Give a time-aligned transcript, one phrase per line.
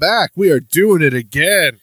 [0.00, 0.30] Back.
[0.34, 1.78] We are doing it again.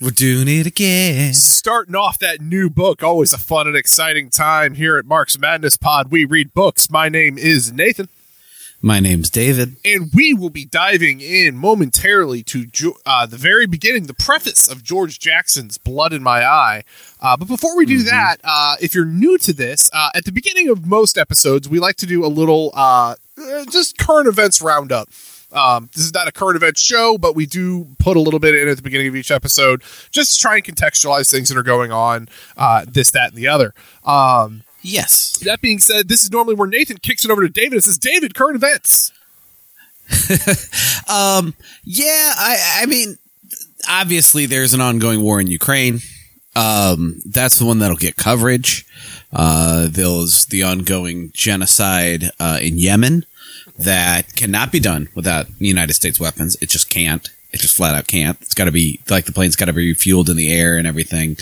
[0.00, 1.34] We're doing it again.
[1.34, 5.76] Starting off that new book, always a fun and exciting time here at Marx Madness
[5.76, 6.12] Pod.
[6.12, 6.88] We read books.
[6.88, 8.08] My name is Nathan,
[8.80, 9.76] My name's David.
[9.84, 12.66] and we will be diving in momentarily to
[13.04, 16.84] uh, the very beginning, the preface of George Jackson's Blood in My Eye.
[17.20, 20.32] Uh, but before we do that, uh, if you're new to this, uh, at the
[20.32, 24.62] beginning of most episodes, we like to do a little uh, uh, just current events
[24.62, 25.08] roundup.
[25.56, 28.54] Um, this is not a current event show, but we do put a little bit
[28.54, 31.62] in at the beginning of each episode just to try and contextualize things that are
[31.62, 33.74] going on, uh, this, that, and the other.
[34.04, 35.38] Um, Yes.
[35.38, 37.98] that being said, this is normally where Nathan kicks it over to David and says,
[37.98, 39.12] David, current events.
[41.08, 41.54] Um.
[41.84, 42.32] Yeah.
[42.36, 42.80] I.
[42.82, 43.18] I mean,
[43.88, 46.00] obviously, there's an ongoing war in Ukraine.
[46.54, 47.20] Um.
[47.24, 48.86] That's the one that'll get coverage.
[49.32, 49.88] Uh.
[49.90, 53.24] There's the ongoing genocide uh, in Yemen
[53.78, 56.56] that cannot be done without United States weapons.
[56.60, 57.28] It just can't.
[57.52, 58.38] It just flat out can't.
[58.42, 60.86] It's got to be like the plane's got to be refueled in the air and
[60.86, 61.36] everything.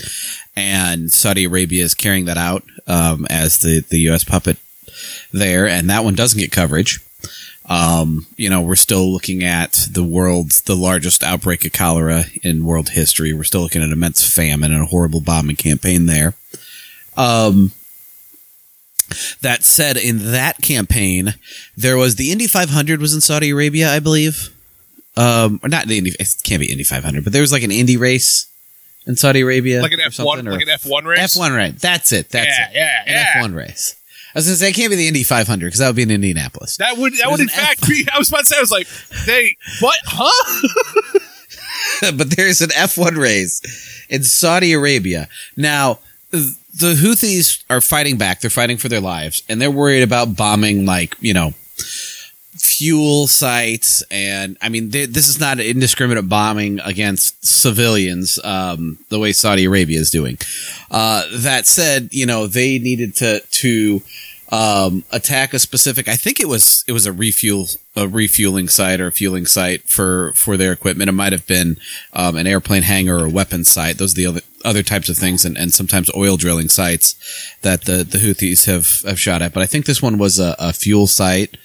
[0.55, 4.23] And Saudi Arabia is carrying that out um, as the the U.S.
[4.23, 4.57] puppet
[5.33, 7.01] there, and that one doesn't get coverage.
[7.67, 12.65] Um, you know, we're still looking at the world's the largest outbreak of cholera in
[12.65, 13.33] world history.
[13.33, 16.35] We're still looking at immense famine and a horrible bombing campaign there.
[17.17, 17.71] Um,
[19.41, 21.35] that said, in that campaign,
[21.77, 24.49] there was the Indy 500 was in Saudi Arabia, I believe.
[25.17, 27.71] Um, or not the Indy, it can't be Indy 500, but there was like an
[27.71, 28.47] Indy race
[29.07, 31.37] in Saudi Arabia, Like an F1, or like an F1 race.
[31.37, 31.73] F1 race.
[31.79, 32.29] That's it.
[32.29, 32.75] That's Yeah, it.
[32.75, 33.41] yeah, an yeah.
[33.43, 33.95] F1 race.
[34.33, 36.11] I was gonna say it can't be the Indy 500 because that would be in
[36.11, 36.75] Indianapolis.
[36.77, 38.05] That would that would in fact be.
[38.13, 38.57] I was about to say.
[38.57, 38.87] I was like,
[39.25, 39.95] "They what?
[40.03, 40.67] Huh?"
[42.17, 43.61] but there's an F1 race
[44.09, 45.29] in Saudi Arabia.
[45.55, 45.99] Now,
[46.77, 48.41] the Houthis are fighting back.
[48.41, 51.51] They're fighting for their lives, and they're worried about bombing, like, you know,
[52.57, 54.03] fuel sites.
[54.11, 59.31] And I mean, they, this is not an indiscriminate bombing against civilians, um, the way
[59.31, 60.37] Saudi Arabia is doing.
[60.91, 64.01] Uh, that said, you know, they needed to, to,
[64.49, 66.07] um, attack a specific.
[66.07, 69.89] I think it was it was a refuel a refueling site or a fueling site
[69.89, 71.09] for for their equipment.
[71.09, 71.77] It might have been
[72.13, 73.97] um, an airplane hangar or a weapons site.
[73.97, 77.15] Those are the other other types of things, and, and sometimes oil drilling sites
[77.61, 79.53] that the the Houthis have have shot at.
[79.53, 81.57] But I think this one was a, a fuel site.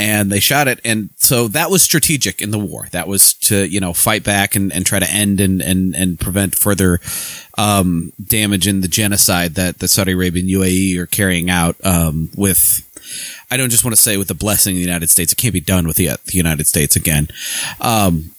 [0.00, 2.88] And they shot it, and so that was strategic in the war.
[2.90, 6.18] That was to you know fight back and, and try to end and, and, and
[6.18, 7.00] prevent further
[7.58, 12.86] um, damage in the genocide that the Saudi Arabian UAE are carrying out um, with.
[13.50, 15.34] I don't just want to say with the blessing of the United States.
[15.34, 17.28] It can't be done with the, the United States again.
[17.78, 18.30] Um,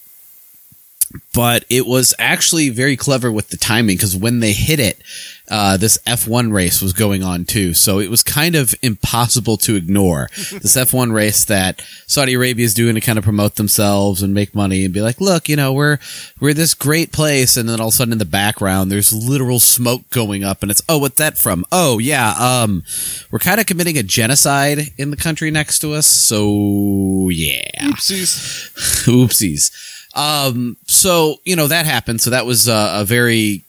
[1.34, 5.02] but it was actually very clever with the timing because when they hit it,
[5.50, 7.74] uh, this F1 race was going on too.
[7.74, 12.74] So it was kind of impossible to ignore this F1 race that Saudi Arabia is
[12.74, 15.74] doing to kind of promote themselves and make money and be like, look, you know,
[15.74, 16.00] we're,
[16.40, 17.58] we're this great place.
[17.58, 20.72] And then all of a sudden in the background, there's literal smoke going up and
[20.72, 21.66] it's, oh, what's that from?
[21.72, 22.34] Oh, yeah.
[22.40, 22.84] Um,
[23.30, 26.08] we're kind of committing a genocide in the country next to us.
[26.08, 27.62] So yeah.
[27.82, 29.06] Oopsies.
[29.06, 30.01] Oopsies.
[30.14, 32.22] Um, so you know that happened.
[32.22, 33.64] So that was uh, a very,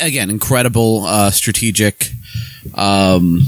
[0.00, 2.10] again, incredible uh, strategic
[2.74, 3.42] um,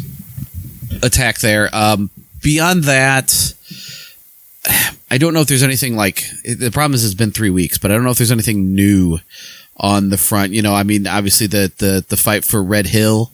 [1.03, 1.69] attack there.
[1.73, 2.11] Um,
[2.43, 3.55] beyond that,
[5.11, 6.25] I don't know if there's anything like.
[6.45, 9.19] The problem is it's been three weeks, but I don't know if there's anything new
[9.77, 10.53] on the front.
[10.53, 13.31] You know, I mean, obviously the the the fight for Red Hill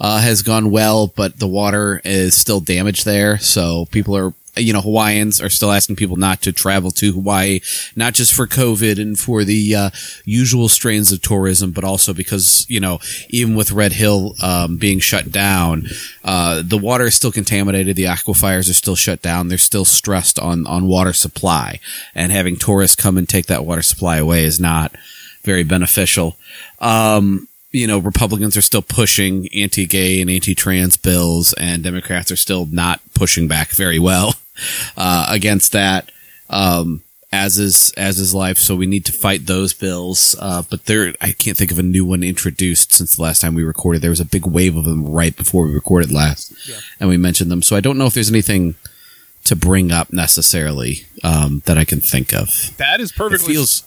[0.00, 3.38] uh, has gone well, but the water is still damaged there.
[3.38, 7.60] So people are, you know, Hawaiians are still asking people not to travel to Hawaii,
[7.94, 9.90] not just for COVID and for the uh,
[10.24, 12.98] usual strains of tourism, but also because, you know,
[13.28, 15.86] even with Red Hill um, being shut down,
[16.24, 17.96] uh, the water is still contaminated.
[17.96, 19.48] The aquifers are still shut down.
[19.48, 21.80] They're still stressed on, on water supply
[22.14, 24.94] and having tourists come and take that water supply away is not
[25.42, 26.36] very beneficial.
[26.80, 32.66] Um, you know, Republicans are still pushing anti-gay and anti-trans bills, and Democrats are still
[32.66, 34.34] not pushing back very well
[34.96, 36.10] uh, against that.
[36.48, 37.02] Um,
[37.32, 40.36] as is as is life, so we need to fight those bills.
[40.40, 43.54] Uh, but there, I can't think of a new one introduced since the last time
[43.54, 44.00] we recorded.
[44.00, 46.76] There was a big wave of them right before we recorded last, Yeah.
[47.00, 47.62] and we mentioned them.
[47.62, 48.76] So I don't know if there's anything
[49.44, 53.54] to bring up necessarily um, that I can think of That is it perfectly.
[53.54, 53.82] feels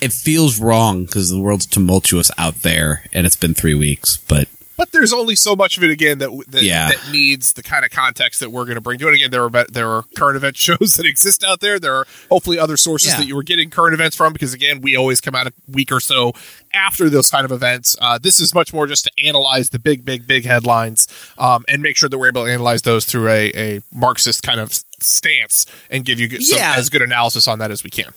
[0.00, 4.48] it feels wrong because the world's tumultuous out there and it's been three weeks but
[4.78, 6.88] but there's only so much of it again that that, Yeah.
[6.90, 9.14] that needs the kind of context that we're going to bring to it.
[9.14, 11.78] Again, there are there are current event shows that exist out there.
[11.78, 13.16] There are hopefully other sources Yeah.
[13.20, 15.90] that you were getting current events from because again, we always come out a week
[15.90, 16.34] or so
[16.74, 17.96] after those kind of events.
[18.02, 21.08] Uh, this is much more just to analyze the big, big, big headlines
[21.38, 24.60] um, and make sure that we're able to analyze those through a, a Marxist kind
[24.60, 26.74] of stance and give you some, Yeah.
[26.76, 28.12] as good analysis on that as we can.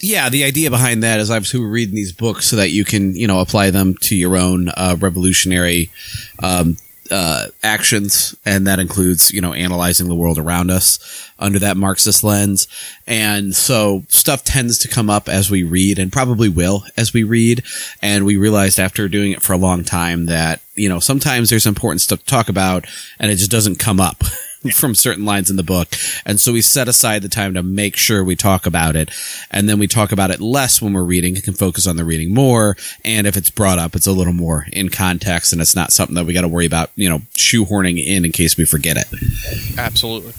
[0.00, 3.14] Yeah, the idea behind that is obviously we're reading these books so that you can,
[3.14, 5.90] you know, apply them to your own uh, revolutionary
[6.42, 6.76] um,
[7.10, 12.22] uh, actions, and that includes, you know, analyzing the world around us under that Marxist
[12.22, 12.68] lens.
[13.06, 17.24] And so stuff tends to come up as we read, and probably will as we
[17.24, 17.64] read.
[18.00, 21.66] And we realized after doing it for a long time that, you know, sometimes there's
[21.66, 22.86] important stuff to talk about,
[23.18, 24.22] and it just doesn't come up.
[24.74, 25.88] from certain lines in the book.
[26.26, 29.10] And so we set aside the time to make sure we talk about it.
[29.50, 32.04] And then we talk about it less when we're reading and can focus on the
[32.04, 32.76] reading more.
[33.04, 36.14] And if it's brought up, it's a little more in context and it's not something
[36.14, 39.78] that we got to worry about, you know, shoehorning in in case we forget it.
[39.78, 40.34] Absolutely.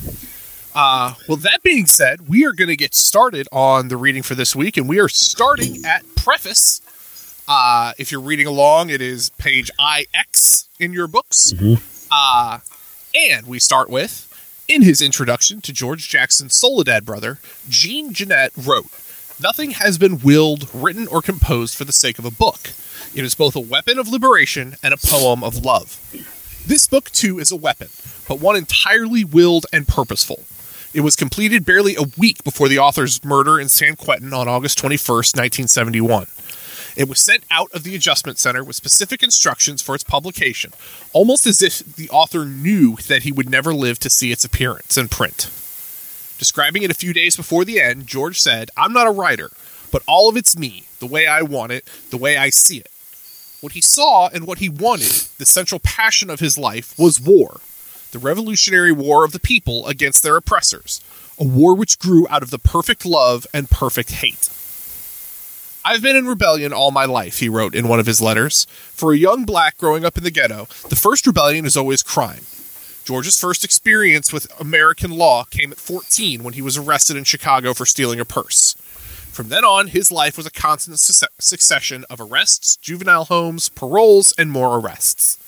[0.73, 4.35] Uh, well, that being said, we are going to get started on the reading for
[4.35, 6.81] this week, and we are starting at preface.
[7.45, 11.53] Uh, if you're reading along, it is page IX in your books.
[12.09, 12.59] Uh,
[13.15, 14.27] and we start with,
[14.67, 18.87] in his introduction to George Jackson's Soledad brother, Jean Genet wrote,
[19.41, 22.69] Nothing has been willed, written, or composed for the sake of a book.
[23.13, 25.99] It is both a weapon of liberation and a poem of love.
[26.65, 27.89] This book, too, is a weapon,
[28.27, 30.43] but one entirely willed and purposeful.
[30.93, 34.77] It was completed barely a week before the author's murder in San Quentin on August
[34.77, 36.27] 21st, 1971.
[36.95, 40.73] It was sent out of the Adjustment Center with specific instructions for its publication,
[41.13, 44.97] almost as if the author knew that he would never live to see its appearance
[44.97, 45.49] in print.
[46.38, 49.51] Describing it a few days before the end, George said, I'm not a writer,
[49.91, 52.89] but all of it's me, the way I want it, the way I see it.
[53.61, 57.61] What he saw and what he wanted, the central passion of his life, was war.
[58.11, 60.99] The revolutionary war of the people against their oppressors.
[61.39, 64.49] A war which grew out of the perfect love and perfect hate.
[65.83, 68.66] I've been in rebellion all my life, he wrote in one of his letters.
[68.92, 72.42] For a young black growing up in the ghetto, the first rebellion is always crime.
[73.04, 77.74] George's first experience with American law came at 14 when he was arrested in Chicago
[77.74, 78.75] for stealing a purse.
[79.31, 84.36] From then on, his life was a constant su- succession of arrests, juvenile homes, paroles,
[84.38, 85.39] and more arrests.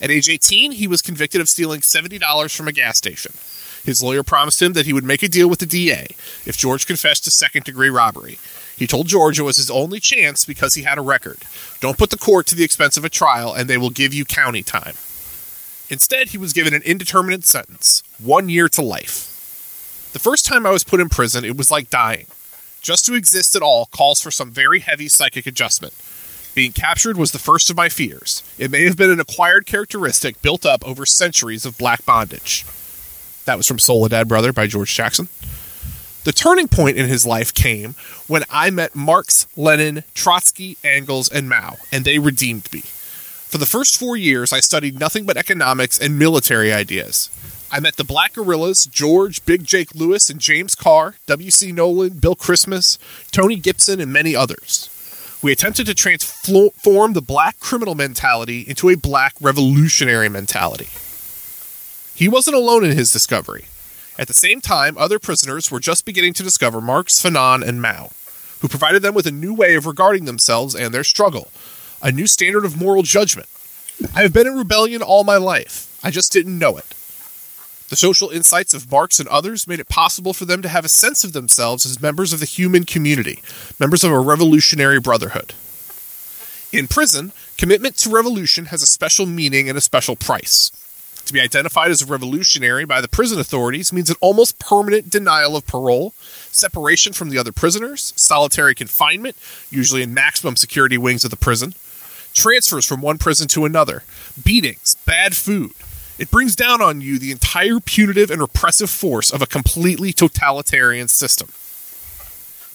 [0.00, 3.32] At age 18, he was convicted of stealing $70 from a gas station.
[3.84, 6.08] His lawyer promised him that he would make a deal with the DA
[6.46, 8.38] if George confessed to second degree robbery.
[8.76, 11.38] He told George it was his only chance because he had a record.
[11.80, 14.24] Don't put the court to the expense of a trial, and they will give you
[14.24, 14.94] county time.
[15.88, 20.10] Instead, he was given an indeterminate sentence one year to life.
[20.12, 22.26] The first time I was put in prison, it was like dying.
[22.82, 25.94] Just to exist at all calls for some very heavy psychic adjustment.
[26.54, 28.42] Being captured was the first of my fears.
[28.58, 32.64] It may have been an acquired characteristic built up over centuries of black bondage.
[33.44, 35.28] That was from Soledad Brother by George Jackson.
[36.26, 37.94] The turning point in his life came
[38.26, 42.80] when I met Marx, Lenin, Trotsky, Engels, and Mao, and they redeemed me.
[42.80, 47.30] For the first four years, I studied nothing but economics and military ideas.
[47.70, 51.70] I met the Black Guerrillas, George, Big Jake Lewis, and James Carr, W.C.
[51.70, 52.98] Nolen, Bill Christmas,
[53.30, 54.90] Tony Gibson, and many others.
[55.42, 60.88] We attempted to transform the black criminal mentality into a black revolutionary mentality.
[62.16, 63.66] He wasn't alone in his discovery.
[64.18, 68.10] At the same time, other prisoners were just beginning to discover Marx, Fanon, and Mao,
[68.60, 71.50] who provided them with a new way of regarding themselves and their struggle,
[72.02, 73.48] a new standard of moral judgment.
[74.14, 75.98] I have been in rebellion all my life.
[76.02, 76.86] I just didn't know it.
[77.88, 80.88] The social insights of Marx and others made it possible for them to have a
[80.88, 83.42] sense of themselves as members of the human community,
[83.78, 85.54] members of a revolutionary brotherhood.
[86.72, 90.72] In prison, commitment to revolution has a special meaning and a special price.
[91.26, 95.56] To be identified as a revolutionary by the prison authorities means an almost permanent denial
[95.56, 96.14] of parole,
[96.52, 99.36] separation from the other prisoners, solitary confinement,
[99.68, 101.74] usually in maximum security wings of the prison,
[102.32, 104.04] transfers from one prison to another,
[104.44, 105.72] beatings, bad food.
[106.16, 111.08] It brings down on you the entire punitive and repressive force of a completely totalitarian
[111.08, 111.48] system.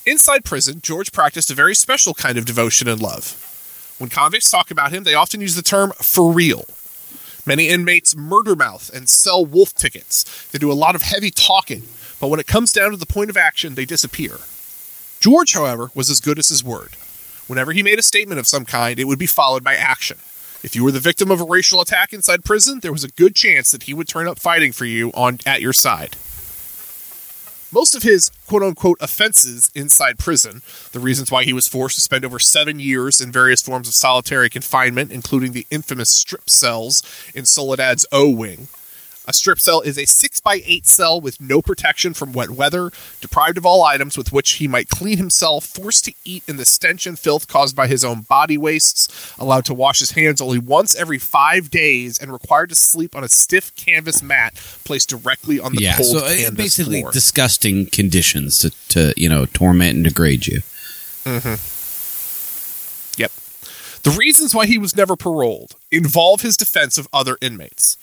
[0.05, 3.95] Inside prison, George practiced a very special kind of devotion and love.
[3.97, 6.65] When convicts talk about him, they often use the term for real.
[7.45, 10.47] Many inmates murder mouth and sell wolf tickets.
[10.51, 11.83] They do a lot of heavy talking,
[12.19, 14.37] but when it comes down to the point of action, they disappear.
[15.19, 16.91] George, however, was as good as his word.
[17.47, 20.17] Whenever he made a statement of some kind, it would be followed by action.
[20.63, 23.35] If you were the victim of a racial attack inside prison, there was a good
[23.35, 26.15] chance that he would turn up fighting for you on at your side.
[27.73, 30.61] Most of his quote unquote offenses inside prison,
[30.91, 33.93] the reasons why he was forced to spend over seven years in various forms of
[33.93, 37.01] solitary confinement, including the infamous strip cells
[37.33, 38.67] in Soledad's O Wing,
[39.31, 42.91] A strip cell is a 6 by 8 cell with no protection from wet weather,
[43.21, 46.65] deprived of all items with which he might clean himself, forced to eat in the
[46.65, 50.59] stench and filth caused by his own body wastes, allowed to wash his hands only
[50.59, 55.61] once every five days, and required to sleep on a stiff canvas mat placed directly
[55.61, 57.13] on the yeah, cold so uh, canvas basically floor.
[57.13, 60.59] disgusting conditions to, to you know torment and degrade you.
[63.17, 63.31] Yep.
[64.03, 67.95] The reasons why he was never paroled involve his defense of other inmates.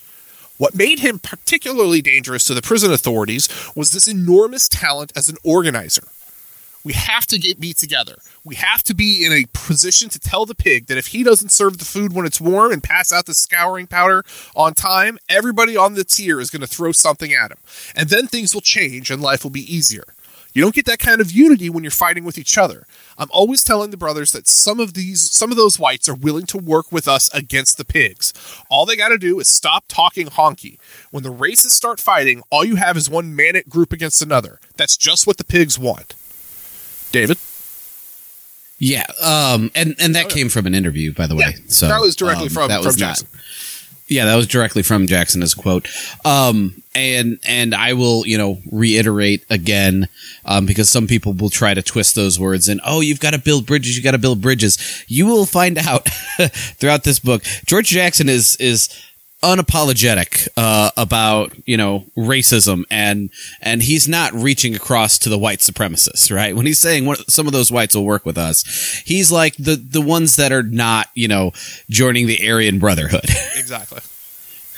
[0.59, 3.47] What made him particularly dangerous to the prison authorities
[3.77, 6.03] was this enormous talent as an organizer.
[6.83, 8.17] We have to get be together.
[8.43, 11.53] We have to be in a position to tell the pig that if he doesn't
[11.53, 15.77] serve the food when it's warm and pass out the scouring powder on time, everybody
[15.77, 17.57] on the tier is going to throw something at him.
[17.95, 20.03] And then things will change and life will be easier.
[20.53, 22.85] You don't get that kind of unity when you're fighting with each other.
[23.17, 26.45] I'm always telling the brothers that some of these some of those whites are willing
[26.47, 28.33] to work with us against the pigs.
[28.69, 30.79] All they got to do is stop talking honky.
[31.11, 34.59] When the races start fighting, all you have is one manic group against another.
[34.75, 36.15] That's just what the pigs want.
[37.11, 37.37] David?
[38.81, 40.33] Yeah, um, and and that Oh, yeah.
[40.35, 41.53] came from an interview, by the way.
[41.57, 43.27] Yeah, so that was directly um, from- that from was not- Jackson.
[44.09, 45.87] Yeah, that was directly from Jackson as a quote.
[46.25, 50.07] Um, and and I will you know reiterate again
[50.45, 53.39] um, because some people will try to twist those words and oh you've got to
[53.39, 55.05] build bridges, you got to build bridges.
[55.07, 57.43] You will find out throughout this book.
[57.65, 58.89] George Jackson is is
[59.41, 63.29] unapologetic uh, about you know racism and
[63.61, 67.47] and he's not reaching across to the white supremacists right when he's saying what, some
[67.47, 71.07] of those whites will work with us he's like the the ones that are not
[71.15, 71.51] you know
[71.89, 73.23] joining the Aryan Brotherhood
[73.55, 73.99] Exactly.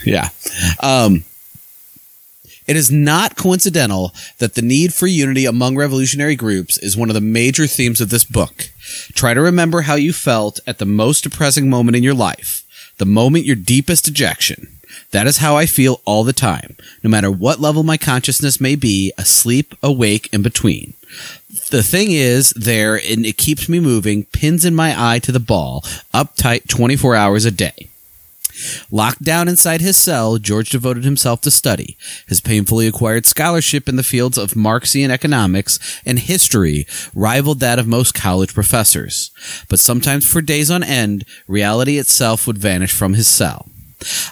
[0.05, 0.29] yeah.
[0.81, 1.23] Um,
[2.67, 7.15] it is not coincidental that the need for unity among revolutionary groups is one of
[7.15, 8.69] the major themes of this book.
[9.13, 12.60] Try to remember how you felt at the most depressing moment in your life,
[13.01, 14.77] the moment your deepest dejection.
[15.09, 18.75] That is how I feel all the time, no matter what level my consciousness may
[18.75, 20.93] be, asleep, awake, in between.
[21.71, 25.39] The thing is there, and it keeps me moving, pins in my eye to the
[25.39, 25.81] ball,
[26.13, 27.89] uptight 24 hours a day.
[28.91, 31.97] Locked down inside his cell, George devoted himself to study.
[32.27, 37.87] His painfully acquired scholarship in the fields of Marxian economics and history rivaled that of
[37.87, 39.31] most college professors.
[39.69, 43.70] But sometimes for days on end, reality itself would vanish from his cell.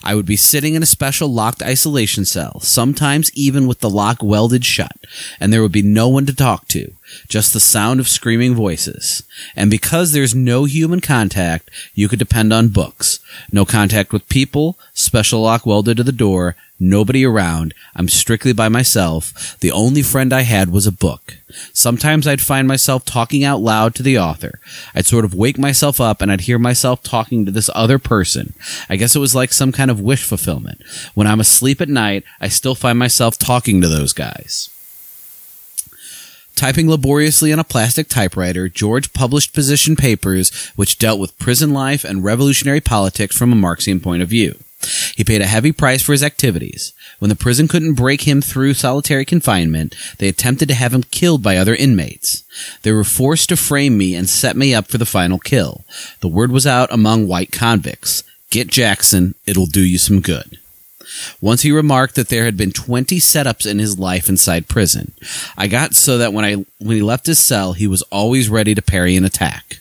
[0.04, 4.22] I would be sitting in a special locked isolation cell, sometimes even with the lock
[4.22, 4.98] welded shut,
[5.40, 6.94] and there would be no one to talk to,
[7.28, 9.24] just the sound of screaming voices.
[9.56, 13.20] And because there's no human contact, you could depend on books.
[13.52, 17.74] No contact with people, special lock welded to the door, nobody around.
[17.96, 19.58] I'm strictly by myself.
[19.60, 21.38] The only friend I had was a book.
[21.74, 24.60] Sometimes I'd find myself talking out loud to the author.
[24.96, 28.54] I'd sort of wake myself up and I'd hear myself talking to this other person.
[28.90, 30.82] I guess it was like some kind of wish fulfillment.
[31.16, 34.70] When I'm asleep at night, I still find myself talking to those guys.
[36.56, 42.04] Typing laboriously on a plastic typewriter, George published position papers which dealt with prison life
[42.04, 44.58] and revolutionary politics from a Marxian point of view.
[45.16, 46.94] He paid a heavy price for his activities.
[47.20, 51.44] When the prison couldn't break him through solitary confinement, they attempted to have him killed
[51.44, 52.44] by other inmates.
[52.84, 55.84] They were forced to frame me and set me up for the final kill.
[56.22, 58.24] The word was out among white convicts.
[58.50, 60.60] Get Jackson, it'll do you some good.
[61.42, 65.14] Once he remarked that there had been 20 setups in his life inside prison.
[65.58, 68.76] I got so that when I when he left his cell, he was always ready
[68.76, 69.79] to parry an attack.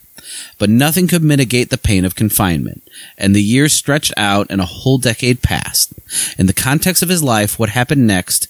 [0.59, 2.83] But nothing could mitigate the pain of confinement,
[3.16, 5.92] and the years stretched out and a whole decade passed.
[6.38, 8.49] In the context of his life, what happened next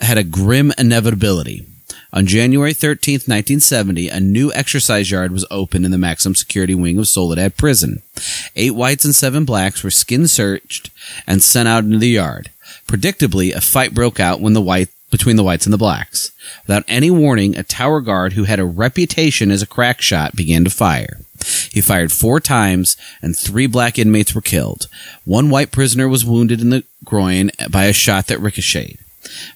[0.00, 1.66] had a grim inevitability.
[2.12, 6.98] On January 13th, 1970, a new exercise yard was opened in the maximum security wing
[6.98, 8.02] of Soledad Prison.
[8.56, 10.90] Eight whites and seven blacks were skin searched
[11.26, 12.50] and sent out into the yard.
[12.88, 16.32] Predictably, a fight broke out when the white between the whites and the blacks.
[16.66, 20.64] Without any warning, a tower guard who had a reputation as a crack shot began
[20.64, 21.18] to fire.
[21.72, 24.88] He fired four times, and three black inmates were killed.
[25.24, 28.98] One white prisoner was wounded in the groin by a shot that ricocheted.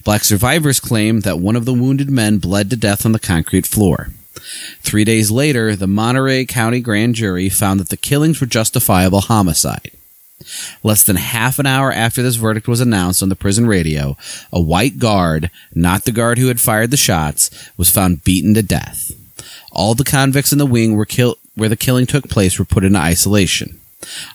[0.03, 3.65] Black survivors claim that one of the wounded men bled to death on the concrete
[3.65, 4.09] floor.
[4.81, 9.91] Three days later, the Monterey County grand jury found that the killings were justifiable homicide.
[10.83, 14.17] Less than half an hour after this verdict was announced on the prison radio,
[14.51, 18.61] a white guard, not the guard who had fired the shots, was found beaten to
[18.61, 19.11] death.
[19.71, 22.83] All the convicts in the wing were kill- where the killing took place were put
[22.83, 23.79] into isolation.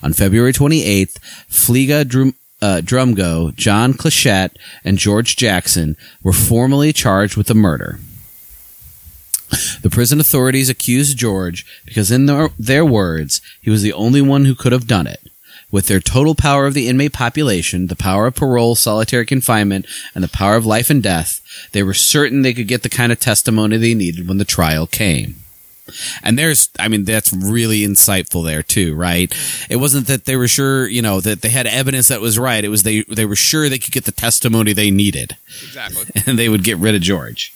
[0.03, 1.17] On February 28th,
[1.49, 7.99] Fleeta Drum- uh, Drumgo, John Clutchette, and George Jackson were formally charged with the murder.
[9.81, 14.45] The prison authorities accused George because, in their, their words, he was the only one
[14.45, 15.19] who could have done it.
[15.71, 20.23] With their total power of the inmate population, the power of parole, solitary confinement, and
[20.23, 23.19] the power of life and death, they were certain they could get the kind of
[23.19, 25.40] testimony they needed when the trial came.
[26.23, 29.33] And there's, I mean, that's really insightful there too, right?
[29.69, 32.63] It wasn't that they were sure, you know, that they had evidence that was right.
[32.63, 35.37] It was they, they were sure they could get the testimony they needed.
[35.63, 36.05] Exactly.
[36.27, 37.53] And they would get rid of George.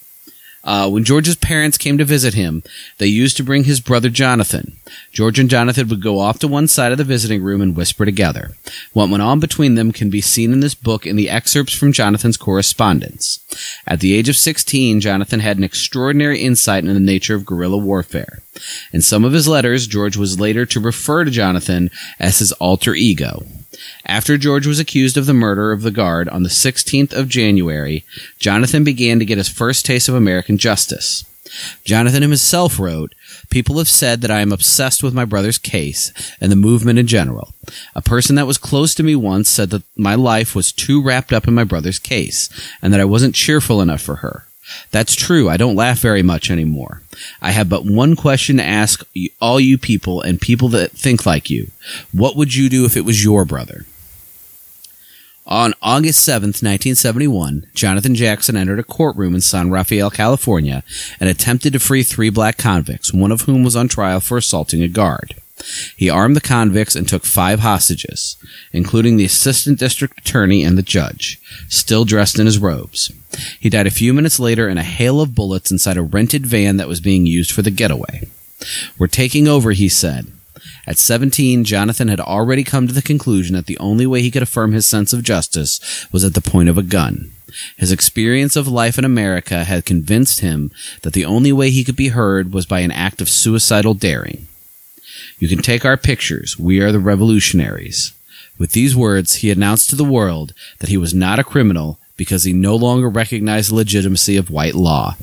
[0.65, 2.63] Uh, when George's parents came to visit him,
[2.97, 4.77] they used to bring his brother Jonathan.
[5.11, 8.03] George and Jonathan would go off to one side of the visiting room and whisper
[8.03, 8.51] together.
[8.91, 11.93] What went on between them can be seen in this book in the excerpts from
[11.93, 13.39] Jonathan's correspondence.
[13.85, 17.77] At the age of 16, Jonathan had an extraordinary insight into the nature of guerrilla
[17.77, 18.39] warfare.
[18.91, 22.95] In some of his letters, George was later to refer to Jonathan as his alter
[22.95, 23.45] ego.
[24.05, 28.03] After George was accused of the murder of the guard on the 16th of January,
[28.39, 31.25] Jonathan began to get his first taste of American justice.
[31.83, 33.13] Jonathan himself wrote,
[33.49, 37.07] People have said that I am obsessed with my brother's case and the movement in
[37.07, 37.53] general.
[37.93, 41.31] A person that was close to me once said that my life was too wrapped
[41.31, 42.49] up in my brother's case
[42.81, 44.47] and that I wasn't cheerful enough for her.
[44.91, 45.49] That's true.
[45.49, 47.01] I don't laugh very much anymore.
[47.41, 49.03] I have but one question to ask
[49.39, 51.67] all you people and people that think like you.
[52.11, 53.85] What would you do if it was your brother?
[55.47, 60.83] On August 7th, 1971, Jonathan Jackson entered a courtroom in San Rafael, California,
[61.19, 64.81] and attempted to free three black convicts, one of whom was on trial for assaulting
[64.81, 65.35] a guard.
[65.95, 68.37] He armed the convicts and took five hostages,
[68.71, 73.11] including the assistant district attorney and the judge, still dressed in his robes.
[73.59, 76.77] He died a few minutes later in a hail of bullets inside a rented van
[76.77, 78.27] that was being used for the getaway.
[78.97, 80.27] We're taking over, he said.
[80.87, 84.43] At 17, Jonathan had already come to the conclusion that the only way he could
[84.43, 87.31] affirm his sense of justice was at the point of a gun.
[87.77, 91.95] His experience of life in America had convinced him that the only way he could
[91.95, 94.47] be heard was by an act of suicidal daring.
[95.39, 96.57] You can take our pictures.
[96.57, 98.13] We are the revolutionaries.
[98.57, 102.43] With these words, he announced to the world that he was not a criminal because
[102.43, 105.17] he no longer recognized the legitimacy of white law.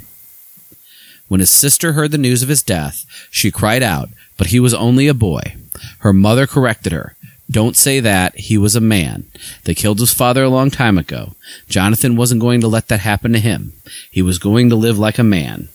[1.29, 4.75] When his sister heard the news of his death, she cried out, but he was
[4.75, 5.57] only a boy.
[6.01, 7.17] Her mother corrected her.
[7.51, 8.37] Don't say that.
[8.37, 9.25] He was a man.
[9.65, 11.35] They killed his father a long time ago.
[11.69, 13.73] Jonathan wasn't going to let that happen to him.
[14.11, 15.69] He was going to live like a man.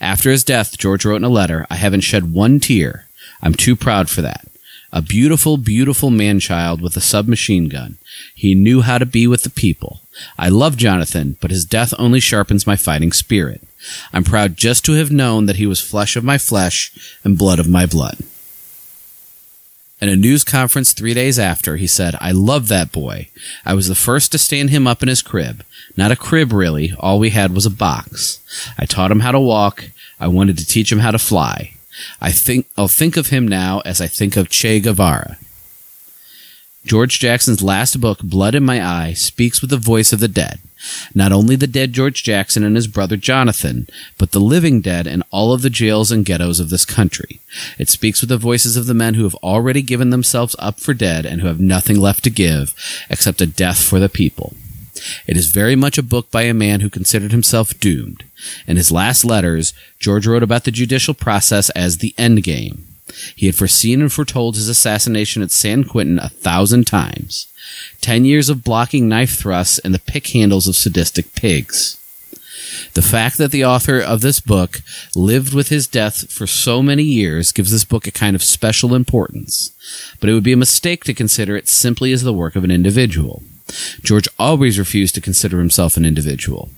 [0.00, 3.06] After his death, George wrote in a letter, I haven't shed one tear.
[3.42, 4.46] I'm too proud for that.
[4.92, 7.98] A beautiful, beautiful man child with a submachine gun.
[8.34, 10.00] He knew how to be with the people.
[10.36, 13.62] I love Jonathan, but his death only sharpens my fighting spirit.
[14.12, 17.60] I'm proud just to have known that he was flesh of my flesh and blood
[17.60, 18.18] of my blood.
[20.00, 23.28] In a news conference three days after, he said, I love that boy.
[23.66, 25.62] I was the first to stand him up in his crib.
[25.96, 26.94] Not a crib, really.
[26.98, 28.40] All we had was a box.
[28.78, 29.90] I taught him how to walk.
[30.18, 31.74] I wanted to teach him how to fly.
[32.20, 35.38] I think I'll think of him now as I think of Che Guevara.
[36.84, 40.60] George Jackson's last book, Blood in My Eye, speaks with the voice of the dead.
[41.14, 43.86] Not only the dead George Jackson and his brother Jonathan,
[44.16, 47.40] but the living dead in all of the jails and ghettos of this country.
[47.78, 50.94] It speaks with the voices of the men who have already given themselves up for
[50.94, 52.74] dead and who have nothing left to give
[53.10, 54.54] except a death for the people.
[55.26, 58.24] It is very much a book by a man who considered himself doomed.
[58.66, 62.86] In his last letters, George wrote about the judicial process as the end game.
[63.34, 67.48] He had foreseen and foretold his assassination at San Quentin a thousand times.
[68.00, 71.96] Ten years of blocking knife thrusts and the pick handles of sadistic pigs.
[72.94, 74.80] The fact that the author of this book
[75.16, 78.94] lived with his death for so many years gives this book a kind of special
[78.94, 79.72] importance,
[80.20, 82.70] but it would be a mistake to consider it simply as the work of an
[82.70, 83.42] individual.
[84.02, 86.70] George always refused to consider himself an individual.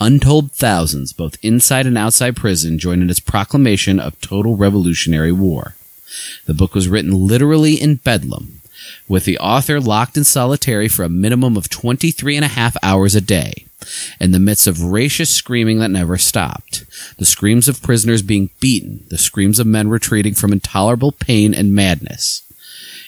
[0.00, 5.74] Untold thousands, both inside and outside prison, joined in his proclamation of total revolutionary war.
[6.46, 8.60] The book was written literally in bedlam,
[9.08, 13.14] with the author locked in solitary for a minimum of 23 and a half hours
[13.14, 13.66] a day,
[14.20, 16.84] in the midst of raucous screaming that never stopped.
[17.18, 21.72] The screams of prisoners being beaten, the screams of men retreating from intolerable pain and
[21.72, 22.42] madness.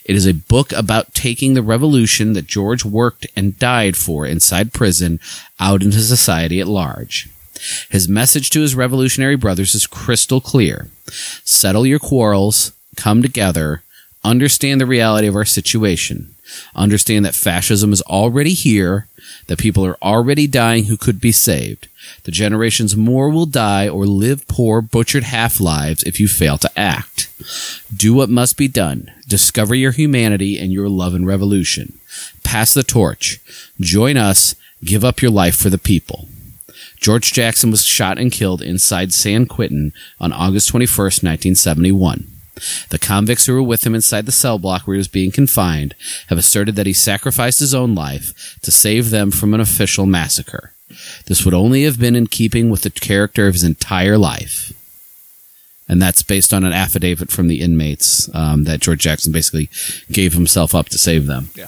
[0.07, 4.73] It is a book about taking the revolution that George worked and died for inside
[4.73, 5.19] prison
[5.59, 7.29] out into society at large.
[7.91, 10.89] His message to his revolutionary brothers is crystal clear.
[11.45, 13.83] Settle your quarrels, come together,
[14.23, 16.37] understand the reality of our situation,
[16.77, 19.09] understand that fascism is already here,
[19.49, 21.89] that people are already dying who could be saved.
[22.25, 26.79] The generations more will die or live poor, butchered half lives if you fail to
[26.79, 27.29] act.
[27.95, 29.11] Do what must be done.
[29.29, 31.99] Discover your humanity and your love and revolution.
[32.43, 33.41] Pass the torch.
[33.81, 34.55] Join us.
[34.85, 36.29] Give up your life for the people.
[37.01, 42.27] George Jackson was shot and killed inside San Quentin on August 21st, 1971.
[42.89, 45.95] The convicts who were with him inside the cell block where he was being confined
[46.29, 50.73] have asserted that he sacrificed his own life to save them from an official massacre.
[51.27, 54.73] This would only have been in keeping with the character of his entire life.
[55.89, 59.69] And that's based on an affidavit from the inmates um, that George Jackson basically
[60.11, 61.51] gave himself up to save them.
[61.55, 61.67] Yeah.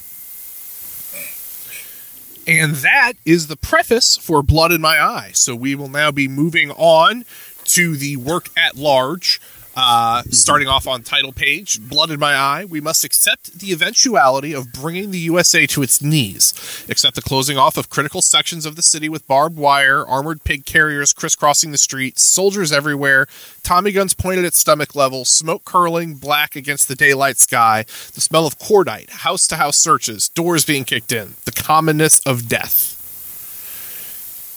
[2.46, 5.32] And that is the preface for Blood in My Eye.
[5.34, 7.24] So we will now be moving on
[7.64, 9.40] to the work at large.
[9.80, 14.52] Uh, starting off on title page, Blood in My Eye, we must accept the eventuality
[14.52, 18.74] of bringing the USA to its knees, accept the closing off of critical sections of
[18.74, 23.28] the city with barbed wire, armored pig carriers crisscrossing the streets, soldiers everywhere,
[23.62, 28.48] Tommy guns pointed at stomach level, smoke curling black against the daylight sky, the smell
[28.48, 32.96] of cordite, house to house searches, doors being kicked in, the commonness of death.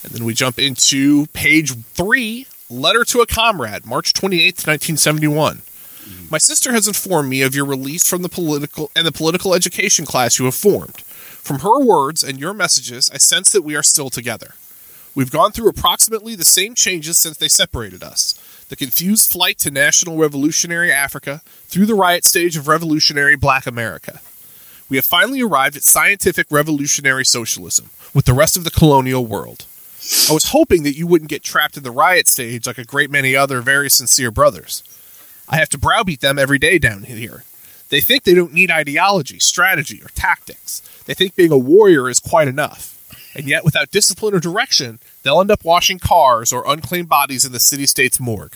[0.04, 5.62] And then we jump into page three Letter to a Comrade, March 28th, 1971.
[6.30, 10.06] My sister has informed me of your release from the political and the political education
[10.06, 11.02] class you have formed.
[11.02, 14.54] From her words and your messages, I sense that we are still together.
[15.14, 18.40] We've gone through approximately the same changes since they separated us.
[18.70, 24.22] The confused flight to national revolutionary Africa through the riot stage of revolutionary black America.
[24.90, 29.66] We have finally arrived at scientific revolutionary socialism with the rest of the colonial world.
[30.30, 33.12] I was hoping that you wouldn't get trapped in the riot stage like a great
[33.12, 34.84] many other very sincere brothers.
[35.48, 37.44] I have to browbeat them every day down here.
[37.90, 40.82] They think they don't need ideology, strategy, or tactics.
[41.06, 42.98] They think being a warrior is quite enough.
[43.36, 47.52] And yet, without discipline or direction, they'll end up washing cars or unclaimed bodies in
[47.52, 48.56] the city state's morgue.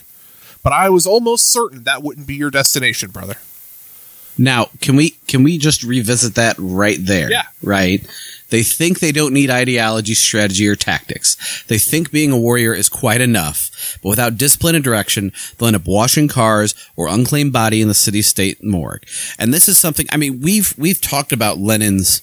[0.63, 3.35] But I was almost certain that wouldn't be your destination, brother.
[4.37, 7.31] Now, can we can we just revisit that right there?
[7.31, 7.43] Yeah.
[7.63, 8.05] Right.
[8.49, 11.63] They think they don't need ideology, strategy, or tactics.
[11.67, 15.75] They think being a warrior is quite enough, but without discipline and direction, they'll end
[15.75, 19.03] up washing cars or unclaimed body in the city state morgue.
[19.39, 20.05] And this is something.
[20.11, 22.21] I mean, we've we've talked about Lenin's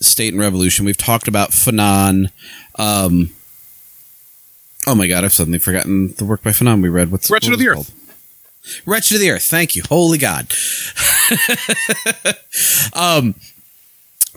[0.00, 0.86] State and Revolution.
[0.86, 2.30] We've talked about Fanon.
[2.76, 3.30] Um,
[4.86, 7.10] oh my God, I've suddenly forgotten the work by Fanon we read.
[7.10, 8.82] What's Wretched what of the it Earth.
[8.86, 9.44] Wretched of the Earth.
[9.44, 9.82] Thank you.
[9.88, 10.52] Holy God.
[12.94, 13.34] um,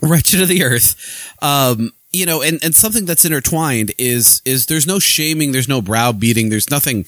[0.02, 1.34] Wretched of the Earth.
[1.40, 5.80] Um, you know, and, and something that's intertwined is is there's no shaming, there's no
[5.80, 7.06] browbeating, there's nothing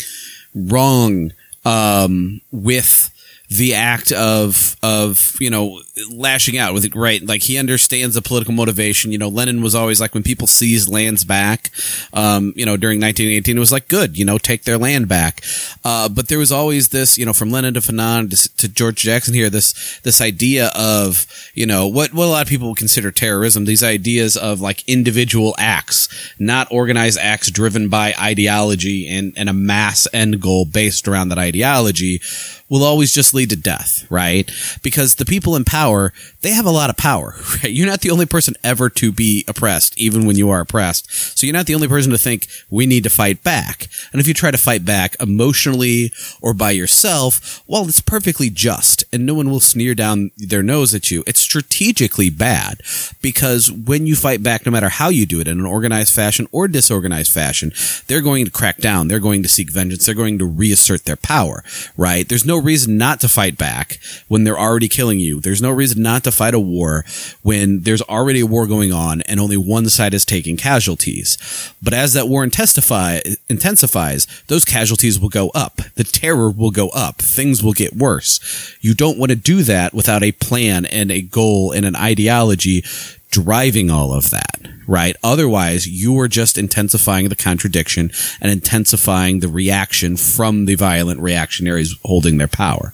[0.55, 1.33] wrong
[1.65, 3.11] um, with
[3.51, 5.81] the act of of you know
[6.11, 7.23] lashing out with it right?
[7.25, 9.13] Like he understands the political motivation.
[9.13, 11.71] You know lenin was always like when people seized lands back
[12.13, 15.43] um, you know during 1918 it was like good you know take their land back.
[15.85, 18.97] Uh, but there was always this you know from lenin to fanon to, to george
[18.97, 22.79] jackson here this this idea of you know what what a lot of people would
[22.79, 29.33] consider terrorism these ideas of like individual acts not organized acts driven by ideology and
[29.37, 32.21] and a mass end goal based around that ideology
[32.69, 34.51] will always just lead to death, right?
[34.83, 37.73] Because the people in power, they have a lot of power, right?
[37.73, 41.11] You're not the only person ever to be oppressed, even when you are oppressed.
[41.39, 43.89] So you're not the only person to think we need to fight back.
[44.13, 49.05] And if you try to fight back emotionally or by yourself, well, it's perfectly just
[49.13, 51.23] and no one will sneer down their nose at you.
[51.27, 52.81] It's strategically bad
[53.23, 56.49] because when you fight back, no matter how you do it in an organized fashion
[56.53, 57.73] or disorganized fashion,
[58.07, 59.09] they're going to crack down.
[59.09, 60.07] They're going to seek vengeance.
[60.07, 61.65] They're going to reassert their power,
[61.97, 62.29] right?
[62.29, 65.41] There's no reason not to fight back when they're already killing you.
[65.41, 67.07] There's no reason not to fight a war
[67.41, 71.73] when there's already a war going on and only one side is taking casualties.
[71.83, 75.81] But as that war intensifies, those casualties will go up.
[75.95, 77.17] The terror will go up.
[77.17, 78.77] Things will get worse.
[78.83, 82.85] You don't want to do that without a plan and a goal and an ideology
[83.31, 85.17] driving all of that, right?
[85.25, 91.97] Otherwise, you are just intensifying the contradiction and intensifying the reaction from the violent reactionaries
[92.05, 92.93] holding their power.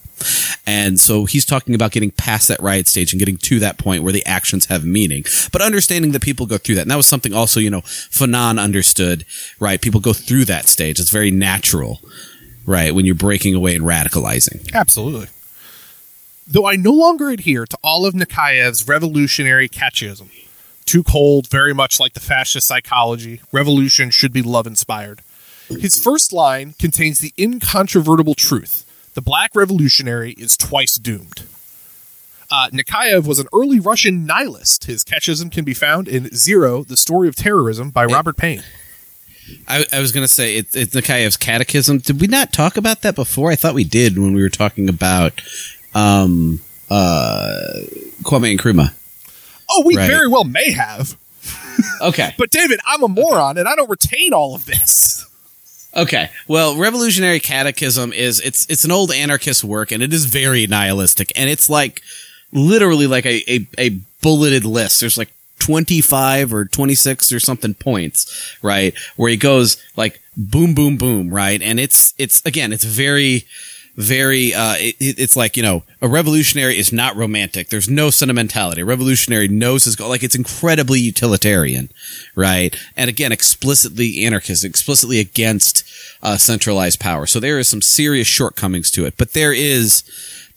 [0.70, 4.04] And so he's talking about getting past that riot stage and getting to that point
[4.04, 6.82] where the actions have meaning, but understanding that people go through that.
[6.82, 9.26] And that was something also, you know, Fanon understood,
[9.58, 9.80] right?
[9.80, 11.00] People go through that stage.
[11.00, 12.00] It's very natural,
[12.66, 12.94] right?
[12.94, 14.72] When you're breaking away and radicalizing.
[14.72, 15.26] Absolutely.
[16.46, 20.30] Though I no longer adhere to all of Nechayev's revolutionary catchism.
[20.86, 23.40] Too cold, very much like the fascist psychology.
[23.50, 25.22] Revolution should be love inspired.
[25.68, 31.42] His first line contains the incontrovertible truth the black revolutionary is twice doomed.
[32.50, 34.84] Uh, Nechayev was an early Russian nihilist.
[34.84, 38.62] His catchism can be found in Zero, The Story of Terrorism by Robert Payne.
[39.68, 41.98] I, I was going to say it, it's Nechayev's Catechism.
[41.98, 43.50] Did we not talk about that before?
[43.52, 45.40] I thought we did when we were talking about
[45.94, 47.80] um, uh,
[48.22, 48.92] Kwame Nkrumah.
[49.70, 50.08] Oh, we Right.
[50.08, 51.16] very well may have.
[52.02, 52.34] Okay.
[52.38, 55.26] But David, I'm a moron and I don't retain all of this.
[55.96, 56.30] Okay.
[56.46, 61.32] Well, Revolutionary Catechism is it's it's an old anarchist work and it is very nihilistic
[61.34, 62.00] and it's like
[62.52, 63.88] literally like a a, a
[64.22, 65.00] bulleted list.
[65.00, 68.94] There's like 25 or 26 or something points, right?
[69.16, 71.60] Where he goes like boom boom boom, right?
[71.60, 73.46] And it's it's again, it's very
[73.96, 77.68] very uh it, it's like you know a revolutionary is not romantic.
[77.68, 78.80] There's no sentimentality.
[78.80, 81.90] A revolutionary knows his goal like it's incredibly utilitarian
[82.34, 82.74] right?
[82.96, 85.84] And again explicitly anarchist explicitly against
[86.22, 87.26] uh, centralized power.
[87.26, 89.14] So there is some serious shortcomings to it.
[89.16, 90.02] But there is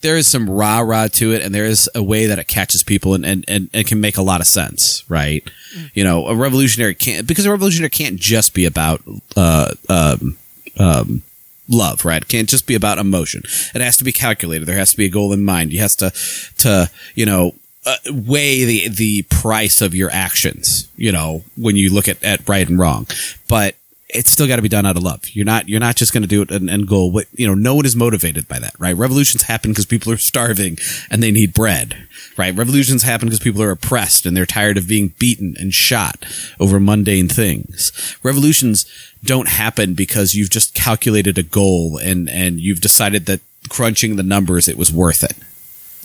[0.00, 2.82] there is some rah rah to it and there is a way that it catches
[2.82, 5.48] people and and, and, and can make a lot of sense right?
[5.92, 9.02] You know a revolutionary can't because a revolutionary can't just be about
[9.36, 10.36] uh um
[10.78, 11.22] um
[11.68, 12.22] love, right?
[12.22, 13.42] It can't just be about emotion.
[13.74, 14.66] It has to be calculated.
[14.66, 15.72] There has to be a goal in mind.
[15.72, 16.12] You has to,
[16.58, 17.54] to, you know,
[17.86, 22.48] uh, weigh the, the price of your actions, you know, when you look at, at
[22.48, 23.06] right and wrong.
[23.48, 23.76] But
[24.14, 25.22] it's still got to be done out of love.
[25.32, 27.10] You're not, you're not just going to do it and, and goal.
[27.10, 28.96] What, you know, no one is motivated by that, right?
[28.96, 30.78] Revolutions happen because people are starving
[31.10, 32.54] and they need bread, right?
[32.54, 36.24] Revolutions happen because people are oppressed and they're tired of being beaten and shot
[36.60, 38.16] over mundane things.
[38.22, 38.86] Revolutions
[39.24, 44.22] don't happen because you've just calculated a goal and, and you've decided that crunching the
[44.22, 45.36] numbers, it was worth it.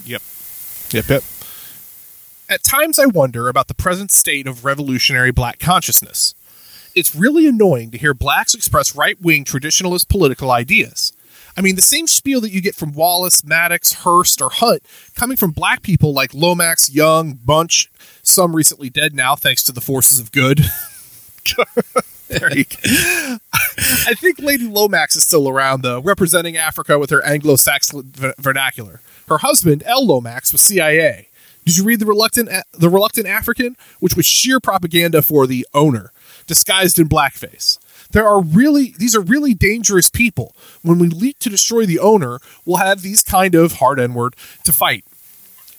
[0.05, 0.21] Yep.
[0.91, 1.23] Yep, yep.
[2.49, 6.33] At times I wonder about the present state of revolutionary black consciousness.
[6.95, 11.13] It's really annoying to hear blacks express right wing traditionalist political ideas.
[11.58, 14.82] I mean, the same spiel that you get from Wallace, Maddox, Hearst, or Hunt
[15.15, 17.88] coming from black people like Lomax, Young, Bunche,
[18.21, 20.60] some recently dead now thanks to the forces of good.
[24.08, 29.02] I think Lady Lomax is still around, though, representing Africa with her Anglo Saxon vernacular.
[29.28, 30.06] Her husband, L.
[30.06, 31.28] Lomax, was CIA.
[31.65, 36.12] Did you read the reluctant the reluctant African, which was sheer propaganda for the owner,
[36.49, 37.77] disguised in blackface?
[38.12, 40.53] There are really these are really dangerous people.
[40.81, 44.35] When we leap to destroy the owner, we'll have these kind of hard N word
[44.65, 45.05] to fight.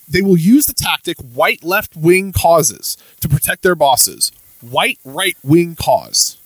[0.09, 4.33] They will use the tactic white left wing causes to protect their bosses.
[4.61, 6.38] White right wing cause.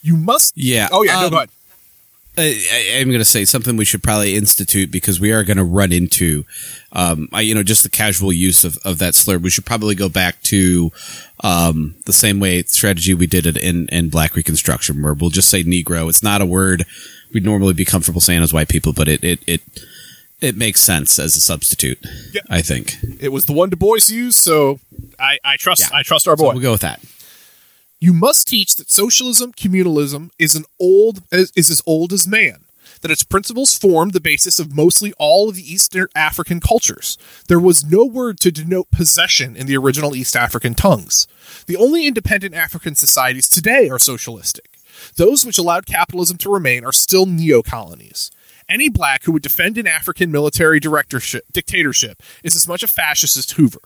[0.00, 0.56] You must.
[0.56, 0.88] Yeah.
[0.92, 1.16] Oh yeah.
[1.16, 1.50] Um, no, go ahead.
[2.38, 5.64] I, I'm going to say something we should probably institute because we are going to
[5.64, 6.44] run into,
[6.92, 9.38] um, I, you know, just the casual use of, of that slur.
[9.38, 10.92] We should probably go back to,
[11.42, 15.48] um, the same way strategy we did it in, in Black Reconstruction, where we'll just
[15.48, 16.08] say Negro.
[16.08, 16.84] It's not a word
[17.32, 19.60] we'd normally be comfortable saying as white people, but it, it, it,
[20.40, 21.98] it makes sense as a substitute.
[22.32, 22.42] Yeah.
[22.50, 22.96] I think.
[23.20, 24.80] It was the one Du Bois used, so
[25.18, 25.80] I, I trust.
[25.90, 25.96] Yeah.
[25.96, 26.52] I trust our So boy.
[26.52, 27.00] we'll go with that.
[27.98, 32.64] You must teach that socialism, communalism is an old is, as old as man.
[33.00, 37.16] That its principles formed the basis of mostly all of the East African cultures.
[37.48, 41.26] There was no word to denote possession in the original East African tongues.
[41.66, 44.78] The only independent African societies today are socialistic.
[45.16, 48.30] Those which allowed capitalism to remain are still neo colonies.
[48.68, 53.36] Any black who would defend an African military directorship, dictatorship is as much a fascist
[53.36, 53.80] as Hoover.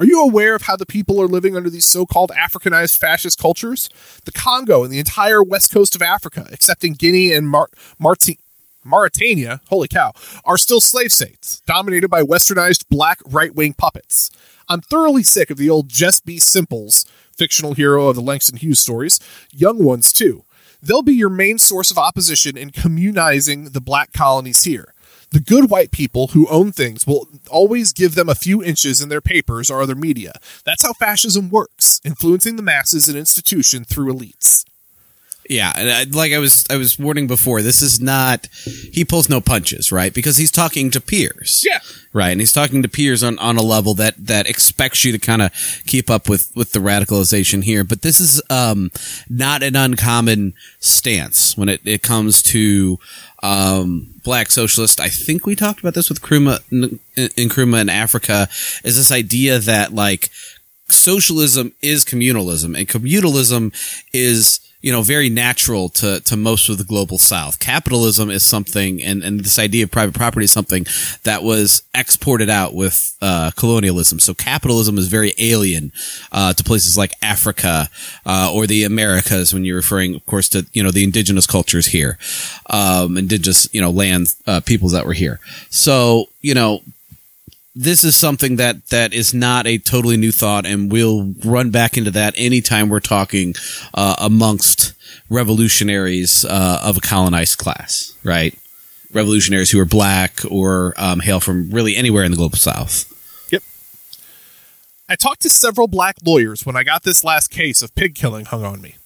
[0.00, 3.38] Are you aware of how the people are living under these so called Africanized fascist
[3.38, 3.88] cultures?
[4.24, 8.40] The Congo and the entire west coast of Africa, excepting Guinea and Mar- Marti-
[8.82, 10.12] Mauritania, holy cow,
[10.44, 14.32] are still slave states, dominated by westernized black right wing puppets.
[14.68, 16.40] I'm thoroughly sick of the old Jess B.
[16.40, 19.20] Simples, fictional hero of the Langston Hughes stories,
[19.52, 20.44] young ones too.
[20.82, 24.93] They'll be your main source of opposition in communizing the black colonies here.
[25.34, 29.08] The good white people who own things will always give them a few inches in
[29.08, 30.34] their papers or other media.
[30.64, 34.64] That's how fascism works, influencing the masses and institution through elites.
[35.48, 37.60] Yeah, and I, like I was, I was warning before.
[37.60, 38.46] This is not.
[38.92, 40.12] He pulls no punches, right?
[40.12, 41.62] Because he's talking to peers.
[41.66, 41.80] Yeah.
[42.14, 45.18] right, and he's talking to peers on, on a level that that expects you to
[45.18, 45.52] kind of
[45.86, 47.84] keep up with with the radicalization here.
[47.84, 48.90] But this is um
[49.28, 52.98] not an uncommon stance when it it comes to
[53.42, 54.98] um black socialist.
[55.00, 58.48] I think we talked about this with Nkrumah in, in Nkrumah in Africa.
[58.82, 60.30] Is this idea that like
[60.88, 63.74] socialism is communalism and communalism
[64.12, 67.58] is you know very natural to to most of the global south.
[67.58, 70.86] Capitalism is something and and this idea of private property is something
[71.22, 74.18] that was exported out with uh, colonialism.
[74.18, 75.90] So capitalism is very alien
[76.32, 77.88] uh, to places like africa
[78.26, 81.86] uh, or the americas when you're referring of course to you know the indigenous cultures
[81.86, 82.18] here
[82.68, 85.40] um, indigenous you know land uh, peoples that were here.
[85.70, 86.82] So you know
[87.74, 91.96] this is something that that is not a totally new thought, and we'll run back
[91.96, 93.54] into that anytime we're talking
[93.94, 94.92] uh, amongst
[95.28, 98.56] revolutionaries uh, of a colonized class, right?
[99.12, 103.10] Revolutionaries who are black or um, hail from really anywhere in the global south.
[103.50, 103.62] Yep.
[105.08, 108.44] I talked to several black lawyers when I got this last case of pig killing
[108.44, 108.96] hung on me.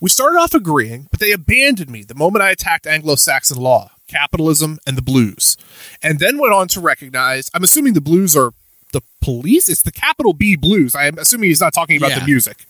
[0.00, 3.90] We started off agreeing, but they abandoned me the moment I attacked Anglo Saxon law,
[4.06, 5.56] capitalism, and the blues.
[6.02, 8.52] And then went on to recognize I'm assuming the blues are
[8.92, 9.68] the police?
[9.68, 10.94] It's the capital B blues.
[10.94, 12.20] I'm assuming he's not talking about Yeah.
[12.20, 12.64] the music.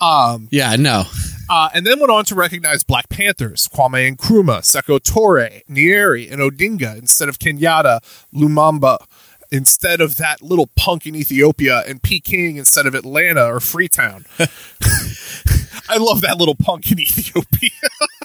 [0.00, 1.04] Um, Yeah, no.
[1.48, 6.40] uh, and then went on to recognize Black Panthers, Kwame Nkrumah, Sekou Toure, Nyerere, and
[6.40, 8.00] Odinga instead of Kenyatta,
[8.34, 8.98] Lumumba
[9.52, 14.24] instead of that little punk in Ethiopia, and Peking instead of Atlanta or Freetown.
[15.88, 17.70] I love that little punk in Ethiopia.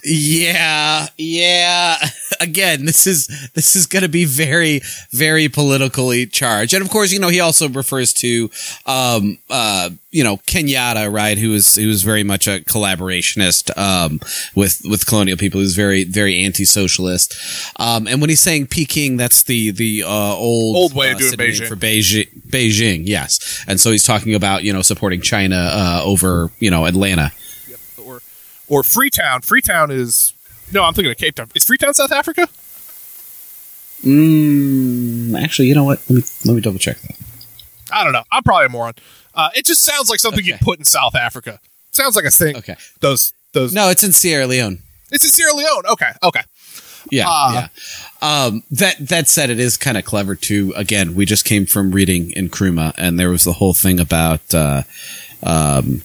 [0.04, 1.96] Yeah, yeah.
[2.40, 7.12] Again, this is this is going to be very, very politically charged, and of course,
[7.12, 8.48] you know, he also refers to,
[8.86, 11.36] um, uh, you know, Kenyatta, right?
[11.36, 14.20] Who is who is very much a collaborationist, um,
[14.54, 15.60] with with colonial people.
[15.60, 17.36] Who's very, very anti-socialist.
[17.76, 21.18] Um, and when he's saying Peking, that's the the uh, old Old way of uh,
[21.18, 21.68] doing synonym Beijing.
[21.68, 22.42] for Beijing.
[22.48, 23.64] Beijing, yes.
[23.66, 27.32] And so he's talking about you know supporting China uh, over you know Atlanta.
[28.68, 29.40] Or, Freetown.
[29.42, 30.32] Freetown is.
[30.72, 31.48] No, I'm thinking of Cape Town.
[31.54, 32.48] Is Freetown South Africa?
[34.04, 36.00] Mm, actually, you know what?
[36.08, 37.16] Let me let me double check that.
[37.90, 38.22] I don't know.
[38.30, 38.94] I'm probably a moron.
[39.34, 40.48] Uh, it just sounds like something Okay.
[40.52, 41.58] you'd put in South Africa.
[41.92, 42.56] Sounds like a thing.
[42.56, 42.76] Okay.
[43.00, 43.72] Those those.
[43.72, 44.78] No, it's in Sierra Leone.
[45.10, 45.86] It's in Sierra Leone.
[45.90, 46.10] Okay.
[46.22, 46.42] Okay.
[47.10, 47.70] Yeah, Ah.
[48.22, 48.44] yeah.
[48.44, 50.72] Um, that that said, it is kind of clever too.
[50.76, 54.82] Again, we just came from reading Nkrumah, and there was the whole thing about uh,
[55.42, 56.02] um,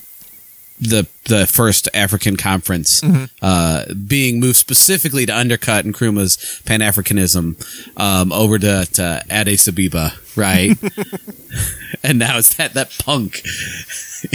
[0.79, 3.01] the the first African conference
[3.41, 7.55] uh, being moved specifically to undercut Nkrumah's Pan Africanism
[7.97, 10.71] um, over to, to Addis Ababa, right?
[12.03, 13.41] and now it's that that punk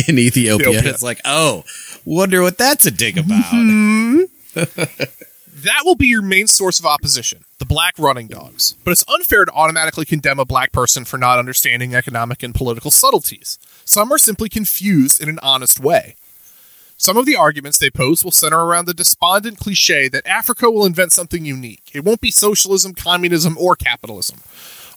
[0.07, 0.69] in Ethiopia.
[0.69, 0.91] Ethiopia.
[0.91, 1.65] It's like, oh,
[2.05, 4.29] wonder what that's a dig about.
[5.63, 8.77] That will be your main source of opposition, the black running dogs.
[8.85, 12.93] But it's unfair to automatically condemn a black person for not understanding economic and political
[12.93, 13.59] subtleties.
[13.85, 16.15] Some are simply confused in an honest way.
[17.01, 20.85] Some of the arguments they pose will center around the despondent cliche that Africa will
[20.85, 21.93] invent something unique.
[21.95, 24.41] It won't be socialism, communism, or capitalism.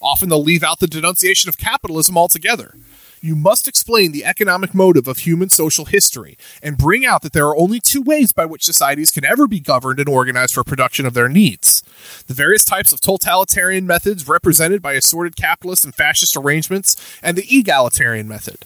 [0.01, 2.73] Often they'll leave out the denunciation of capitalism altogether.
[3.21, 7.45] You must explain the economic motive of human social history and bring out that there
[7.45, 11.05] are only two ways by which societies can ever be governed and organized for production
[11.05, 11.83] of their needs.
[12.25, 17.45] The various types of totalitarian methods represented by assorted capitalist and fascist arrangements, and the
[17.47, 18.65] egalitarian method.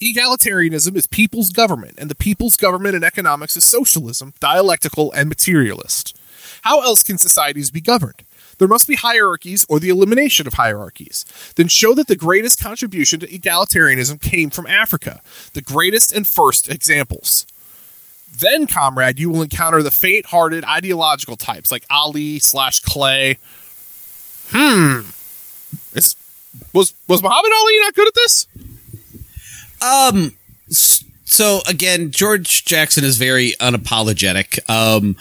[0.00, 6.16] Egalitarianism is people's government, and the people's government in economics is socialism, dialectical, and materialist.
[6.62, 8.22] How else can societies be governed?
[8.58, 11.24] There must be hierarchies or the elimination of hierarchies.
[11.56, 15.20] Then show that the greatest contribution to egalitarianism came from Africa,
[15.52, 17.46] the greatest and first examples.
[18.36, 23.38] Then, comrade, you will encounter the faint hearted ideological types like Ali slash Clay.
[24.50, 25.10] Hmm.
[25.94, 26.14] Is,
[26.72, 28.46] was, was Muhammad Ali not good at this?
[29.82, 30.32] Um.
[31.24, 34.58] So again, George Jackson is very unapologetic.
[34.68, 35.16] Um,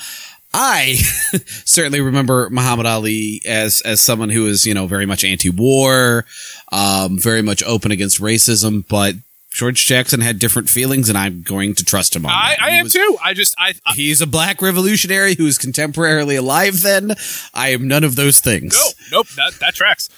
[0.53, 0.95] I
[1.65, 6.25] certainly remember Muhammad Ali as as someone who is you know very much anti-war,
[6.71, 9.15] um, very much open against racism, but.
[9.49, 12.61] George Jackson had different feelings, and I'm going to trust him on I, that.
[12.61, 13.17] I am was- too.
[13.23, 16.81] I just, I, I He's a black revolutionary who is contemporarily alive.
[16.83, 17.15] Then
[17.55, 18.75] I am none of those things.
[18.75, 20.09] No, nope, that, that tracks.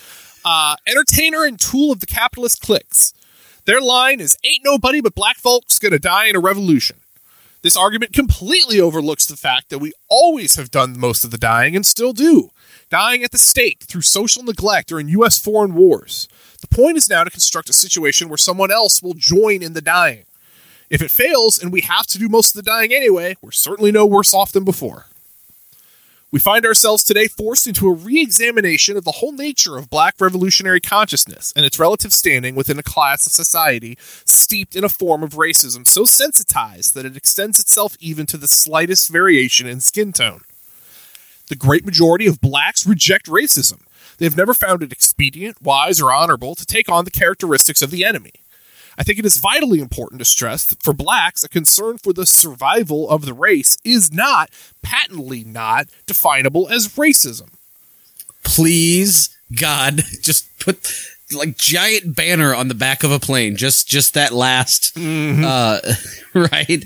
[0.44, 3.14] Uh, entertainer and tool of the capitalist cliques.
[3.66, 6.98] Their line is Ain't nobody but black folks gonna die in a revolution.
[7.62, 11.76] This argument completely overlooks the fact that we always have done most of the dying
[11.76, 12.52] and still do,
[12.90, 15.38] dying at the stake through social neglect or in U.S.
[15.38, 16.30] foreign wars.
[16.62, 19.82] The point is now to construct a situation where someone else will join in the
[19.82, 20.24] dying.
[20.90, 23.92] If it fails and we have to do most of the dying anyway, we're certainly
[23.92, 25.08] no worse off than before.
[26.32, 30.14] We find ourselves today forced into a re examination of the whole nature of black
[30.20, 35.24] revolutionary consciousness and its relative standing within a class of society steeped in a form
[35.24, 40.14] of racism so sensitized that it extends itself even to the slightest variation in skin
[40.14, 40.42] tone.
[41.48, 43.82] The great majority of blacks reject racism.
[44.20, 47.90] They have never found it expedient, wise, or honorable to take on the characteristics of
[47.90, 48.39] the enemy.
[49.00, 52.26] I think it is vitally important to stress that for blacks, a concern for the
[52.26, 54.50] survival of the race is not,
[54.82, 57.50] patently not, definable as racism.
[58.44, 60.94] please god just put
[61.34, 65.80] like giant banner on the back of a plane just just that last uh
[66.34, 66.86] right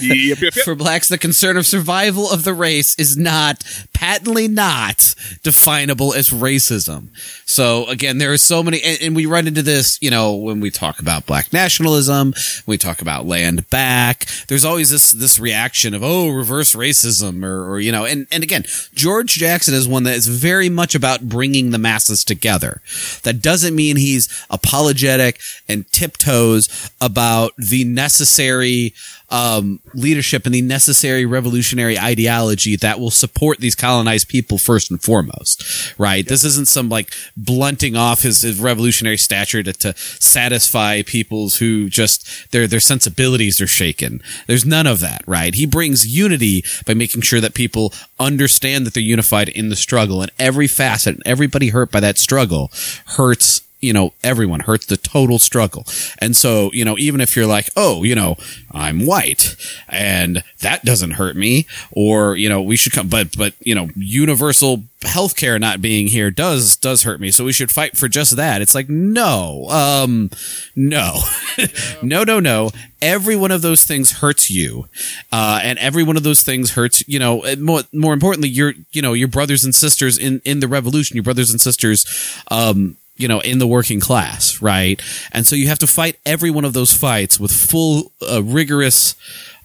[0.00, 0.64] yep, yep, yep.
[0.64, 6.30] for blacks the concern of survival of the race is not patently not definable as
[6.30, 7.08] racism.
[7.44, 10.60] So again there are so many and, and we run into this you know when
[10.60, 12.34] we talk about black nationalism
[12.66, 17.70] we talk about land back there's always this this reaction of oh reverse racism or,
[17.70, 18.64] or you know and and again
[18.94, 22.80] george jackson is one that is very much about bringing the masses together.
[23.22, 28.94] That doesn't mean he's apologetic and tiptoes about the necessary
[29.34, 35.02] um, leadership and the necessary revolutionary ideology that will support these colonized people first and
[35.02, 36.28] foremost, right?
[36.28, 41.88] This isn't some like blunting off his, his revolutionary stature to, to satisfy people's who
[41.88, 44.22] just their their sensibilities are shaken.
[44.46, 45.54] There's none of that, right?
[45.54, 50.22] He brings unity by making sure that people understand that they're unified in the struggle,
[50.22, 52.70] and every facet, and everybody hurt by that struggle
[53.06, 55.84] hurts you know, everyone hurts the total struggle.
[56.18, 58.36] And so, you know, even if you're like, oh, you know,
[58.72, 59.56] I'm white
[59.88, 63.90] and that doesn't hurt me, or, you know, we should come, but, but, you know,
[63.94, 67.30] universal healthcare not being here does, does hurt me.
[67.30, 68.62] So we should fight for just that.
[68.62, 70.30] It's like, no, um,
[70.74, 71.20] no,
[72.02, 72.70] no, no, no.
[73.02, 74.88] Every one of those things hurts you.
[75.30, 79.02] Uh, and every one of those things hurts, you know, more, more importantly, your, you
[79.02, 82.06] know, your brothers and sisters in, in the revolution, your brothers and sisters,
[82.50, 85.00] um, you know, in the working class, right?
[85.32, 89.14] And so you have to fight every one of those fights with full, uh, rigorous,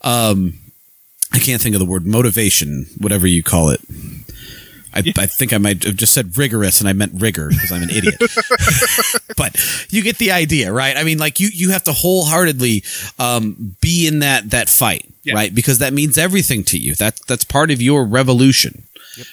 [0.04, 0.54] um,
[1.32, 3.82] I can't think of the word motivation, whatever you call it.
[4.92, 7.84] I, I, think I might have just said rigorous and I meant rigor because I'm
[7.84, 8.16] an idiot.
[9.38, 9.56] but
[9.92, 10.98] you get the idea, right?
[10.98, 12.84] I mean, like you, you have to wholeheartedly,
[13.20, 15.36] um, be in that, that fight, yeah.
[15.36, 15.54] right?
[15.54, 16.96] Because that means everything to you.
[16.96, 18.84] That, that's part of your revolution.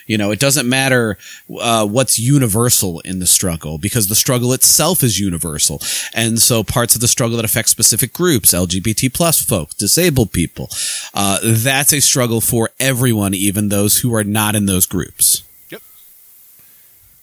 [0.07, 1.18] You know, it doesn't matter
[1.61, 5.80] uh, what's universal in the struggle because the struggle itself is universal.
[6.14, 10.68] And so parts of the struggle that affect specific groups, LGBT plus folks, disabled people,
[11.14, 15.43] uh, that's a struggle for everyone, even those who are not in those groups.
[15.70, 15.82] Yep.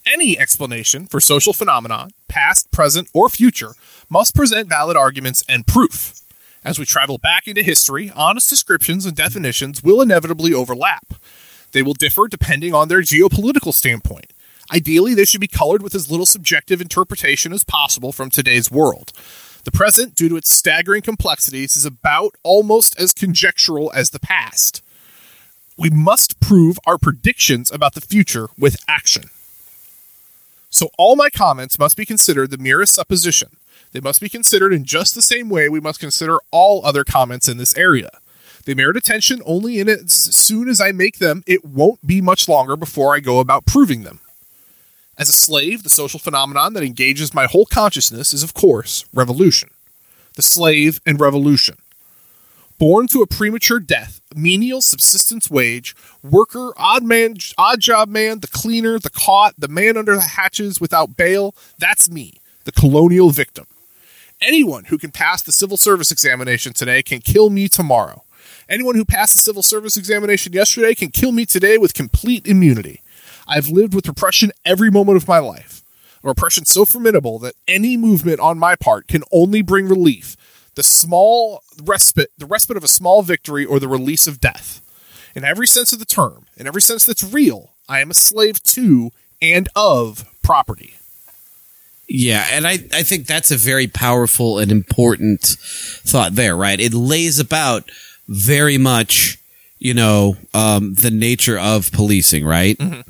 [0.05, 3.73] Any explanation for social phenomenon, past, present, or future,
[4.09, 6.19] must present valid arguments and proof.
[6.65, 11.13] As we travel back into history, honest descriptions and definitions will inevitably overlap.
[11.73, 14.31] They will differ depending on their geopolitical standpoint.
[14.71, 19.11] Ideally, they should be colored with as little subjective interpretation as possible from today's world.
[19.65, 24.81] The present, due to its staggering complexities, is about almost as conjectural as the past.
[25.77, 29.25] We must prove our predictions about the future with action.
[30.69, 33.49] So, all my comments must be considered the merest supposition.
[33.91, 37.47] They must be considered in just the same way we must consider all other comments
[37.47, 38.09] in this area.
[38.65, 41.43] They merit attention only in as soon as I make them.
[41.45, 44.19] It won't be much longer before I go about proving them.
[45.17, 49.69] As a slave, the social phenomenon that engages my whole consciousness is, of course, revolution.
[50.35, 51.77] The slave and revolution.
[52.79, 58.47] Born to a premature death, menial subsistence wage, worker, odd man, odd job man, the
[58.47, 62.33] cleaner, the caught, the man under the hatches without bail, that's me,
[62.63, 63.67] the colonial victim.
[64.41, 68.23] Anyone who can pass the civil service examination today can kill me tomorrow.
[68.69, 73.01] Anyone who passed the civil service examination yesterday can kill me today with complete immunity.
[73.47, 75.83] I've lived with repression every moment of my life.
[76.23, 80.37] A repression so formidable that any movement on my part can only bring relief,
[80.75, 84.81] the small respite, the respite of a small victory or the release of death.
[85.35, 88.63] In every sense of the term, in every sense that's real, I am a slave
[88.63, 89.11] to
[89.41, 90.93] and of property.
[92.07, 95.41] Yeah, and I, I think that's a very powerful and important
[96.05, 96.79] thought there, right?
[96.79, 97.89] It lays about
[98.27, 99.39] very much,
[99.79, 102.77] you know, um, the nature of policing, right?
[102.77, 103.01] Mm-hmm.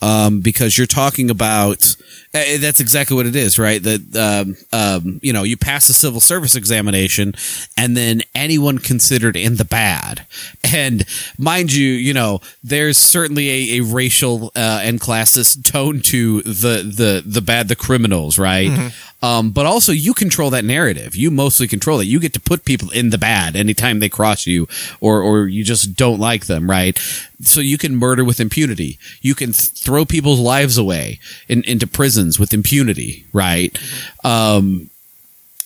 [0.00, 1.96] Um, because you're talking about
[2.34, 3.82] uh, that's exactly what it is, right?
[3.82, 7.34] That um, um, you know, you pass a civil service examination,
[7.76, 10.26] and then anyone considered in the bad.
[10.72, 11.06] And
[11.38, 16.82] mind you, you know, there's certainly a, a racial uh, and classist tone to the
[16.82, 18.70] the the bad, the criminals, right?
[18.70, 18.88] Mm-hmm.
[19.20, 21.16] Um, but also you control that narrative.
[21.16, 22.04] You mostly control it.
[22.04, 24.68] You get to put people in the bad anytime they cross you
[25.00, 26.96] or, or you just don't like them, right?
[27.42, 28.98] So you can murder with impunity.
[29.20, 31.18] You can th- throw people's lives away
[31.48, 31.86] in, into
[32.18, 33.76] prisons with impunity, right?
[34.24, 34.90] Um,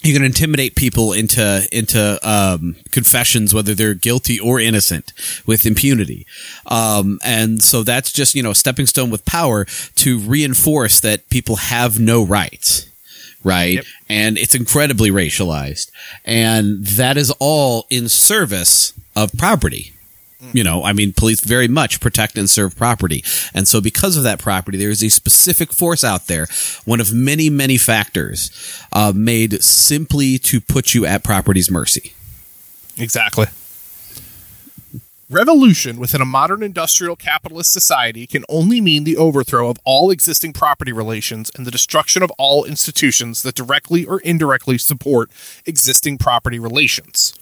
[0.03, 5.13] you can intimidate people into into um, confessions, whether they're guilty or innocent,
[5.47, 6.27] with impunity.
[6.67, 9.65] Um, and so that's just you know a stepping stone with power
[9.97, 12.89] to reinforce that people have no rights
[13.45, 13.75] right?
[13.75, 13.85] Yep.
[14.09, 15.91] And it's incredibly racialized.
[16.25, 19.93] And that is all in service of property.
[20.43, 20.55] Mm.
[20.55, 23.25] You know, I mean, police very much protect and serve property.
[23.55, 26.47] And so because of that property, there is a specific force out there,
[26.85, 28.51] one of many, many factors,
[28.93, 32.13] uh, made simply to put you at property's mercy.
[32.99, 33.47] Exactly.
[35.31, 40.53] Revolution within a modern industrial capitalist society can only mean the overthrow of all existing
[40.53, 45.31] property relations and the destruction of all institutions that directly or indirectly support
[45.65, 47.33] existing property relations.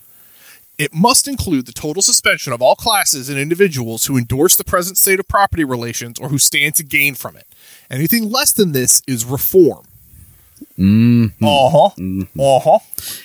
[0.81, 4.97] It must include the total suspension of all classes and individuals who endorse the present
[4.97, 7.47] state of property relations or who stand to gain from it.
[7.91, 9.85] Anything less than this is reform.
[10.79, 11.45] Mm-hmm.
[11.45, 11.91] Uh huh.
[11.99, 12.41] Mm-hmm.
[12.41, 12.79] Uh huh.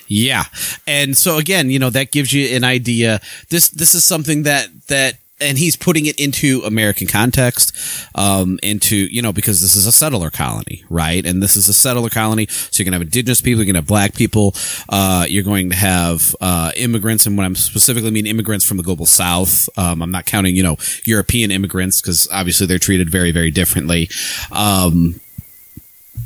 [0.06, 0.44] Yeah,
[0.86, 3.22] And so again, you know, that gives you an idea.
[3.48, 7.76] This this is something that that and he's putting it into American context,
[8.14, 11.24] um, into you know because this is a settler colony, right?
[11.24, 13.86] And this is a settler colony, so you're gonna have indigenous people, you're gonna have
[13.86, 14.54] black people,
[14.88, 18.82] uh, you're going to have uh, immigrants, and when I'm specifically mean immigrants from the
[18.82, 23.32] global South, um, I'm not counting you know European immigrants because obviously they're treated very
[23.32, 24.08] very differently.
[24.52, 25.20] Um,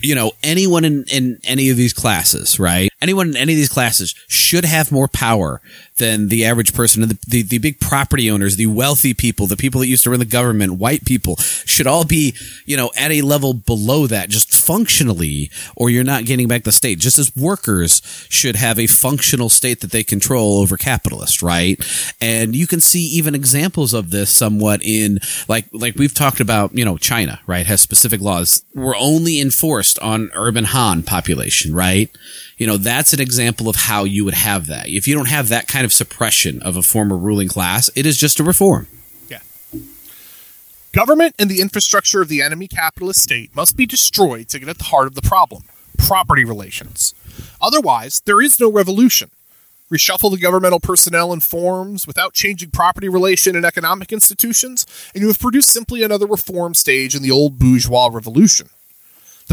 [0.02, 2.90] you know, anyone in, in any of these classes, right?
[3.00, 5.60] Anyone in any of these classes should have more power
[5.96, 7.02] than the average person.
[7.02, 10.18] The, the, the big property owners, the wealthy people, the people that used to run
[10.18, 12.34] the government, white people should all be,
[12.66, 16.72] you know, at a level below that just functionally, or you're not getting back the
[16.72, 16.98] state.
[16.98, 21.82] Just as workers should have a functional state that they control over capitalists, right?
[22.20, 26.76] And you can see even examples of this somewhat in, like, like we've talked about,
[26.76, 27.66] you know, China, right?
[27.66, 28.64] Has specific laws.
[28.74, 32.10] Were only enforced on urban Han population, right?
[32.56, 34.88] You know, that's an example of how you would have that.
[34.88, 38.18] If you don't have that kind of suppression of a former ruling class, it is
[38.18, 38.86] just a reform.
[39.28, 39.40] Yeah.
[40.92, 44.78] Government and the infrastructure of the enemy capitalist state must be destroyed to get at
[44.78, 45.64] the heart of the problem
[45.98, 47.14] property relations.
[47.60, 49.30] Otherwise, there is no revolution.
[49.92, 55.28] Reshuffle the governmental personnel and forms without changing property relation and economic institutions, and you
[55.28, 58.70] have produced simply another reform stage in the old bourgeois revolution.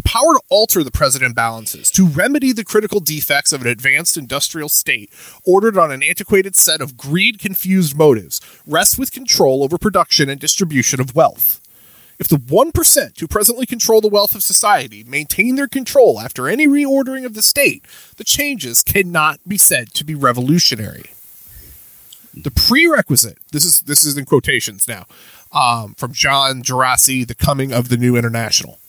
[0.08, 4.70] Power to alter the present imbalances, to remedy the critical defects of an advanced industrial
[4.70, 5.12] state
[5.46, 10.40] ordered on an antiquated set of greed confused motives, rests with control over production and
[10.40, 11.60] distribution of wealth.
[12.20, 16.70] If the 1% who presently control the wealth of society maintain their control after any
[16.70, 17.84] reordering of the state,
[18.16, 21.12] the changes cannot be said to be revolutionary.
[22.34, 25.06] The prerequisite, this is this is in quotations now,
[25.52, 28.80] um, from John Gerassi, The Coming of the New International.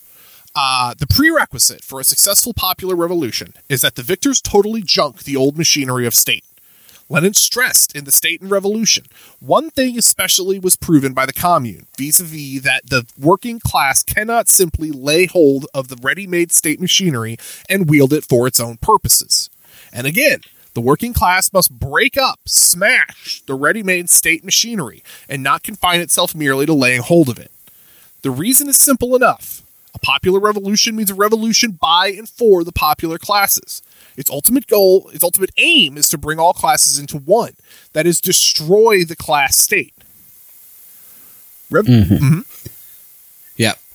[0.55, 5.35] Uh, the prerequisite for a successful popular revolution is that the victors totally junk the
[5.35, 6.43] old machinery of state.
[7.11, 9.05] Lenin stressed in the State and Revolution.
[9.39, 14.03] One thing especially was proven by the Commune, vis a vis that the working class
[14.03, 17.37] cannot simply lay hold of the ready made state machinery
[17.67, 19.49] and wield it for its own purposes.
[19.91, 20.41] And again,
[20.75, 26.01] the working class must break up, smash the ready made state machinery, and not confine
[26.01, 27.51] itself merely to laying hold of it.
[28.21, 29.63] The reason is simple enough.
[29.95, 33.81] A popular revolution means a revolution by and for the popular classes.
[34.15, 37.53] Its ultimate goal, its ultimate aim is to bring all classes into one.
[37.93, 39.93] That is, destroy the class state.
[41.71, 42.19] Rev- Mhm.
[42.19, 42.45] Mhm.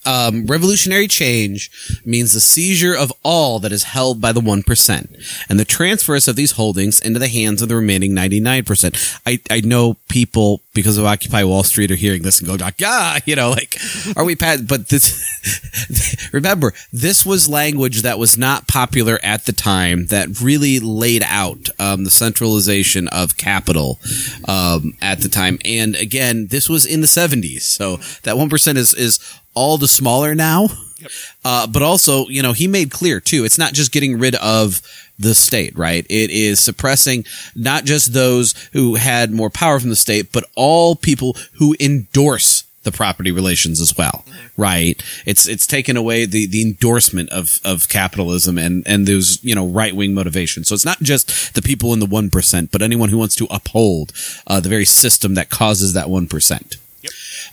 [0.06, 1.70] Um, revolutionary change
[2.04, 6.36] means the seizure of all that is held by the 1% and the transfers of
[6.36, 9.20] these holdings into the hands of the remaining 99%.
[9.26, 13.18] I, I know people because of Occupy Wall Street are hearing this and go, yeah,
[13.24, 13.78] you know, like,
[14.16, 20.06] are we but this, remember, this was language that was not popular at the time
[20.06, 23.98] that really laid out, um, the centralization of capital,
[24.46, 25.58] um, at the time.
[25.64, 27.62] And again, this was in the 70s.
[27.62, 29.18] So that 1% is, is
[29.54, 30.68] all the smaller now.
[31.44, 34.80] Uh, but also, you know, he made clear too, it's not just getting rid of
[35.18, 36.06] the state, right?
[36.08, 37.24] It is suppressing
[37.54, 42.64] not just those who had more power from the state, but all people who endorse
[42.84, 44.24] the property relations as well,
[44.56, 45.02] right?
[45.24, 49.66] It's, it's taken away the, the endorsement of, of capitalism and, and those, you know,
[49.66, 50.68] right wing motivations.
[50.68, 54.12] So it's not just the people in the 1%, but anyone who wants to uphold,
[54.46, 56.76] uh, the very system that causes that 1%.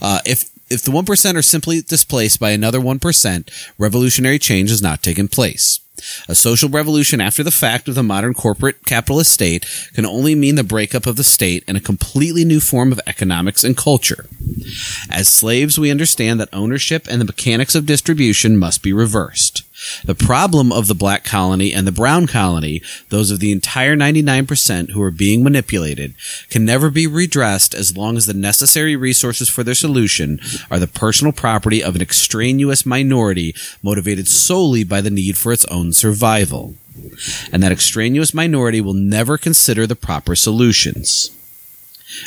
[0.01, 5.03] Uh, if if the 1% are simply displaced by another 1%, revolutionary change has not
[5.03, 5.79] taken place.
[6.27, 10.55] A social revolution after the fact of the modern corporate capitalist state can only mean
[10.55, 14.25] the breakup of the state and a completely new form of economics and culture.
[15.09, 19.63] As slaves, we understand that ownership and the mechanics of distribution must be reversed.
[20.03, 24.91] The problem of the black colony and the brown colony, those of the entire 99%
[24.91, 26.13] who are being manipulated,
[26.49, 30.87] can never be redressed as long as the necessary resources for their solution are the
[30.87, 36.75] personal property of an extraneous minority motivated solely by the need for its own survival.
[37.51, 41.31] And that extraneous minority will never consider the proper solutions.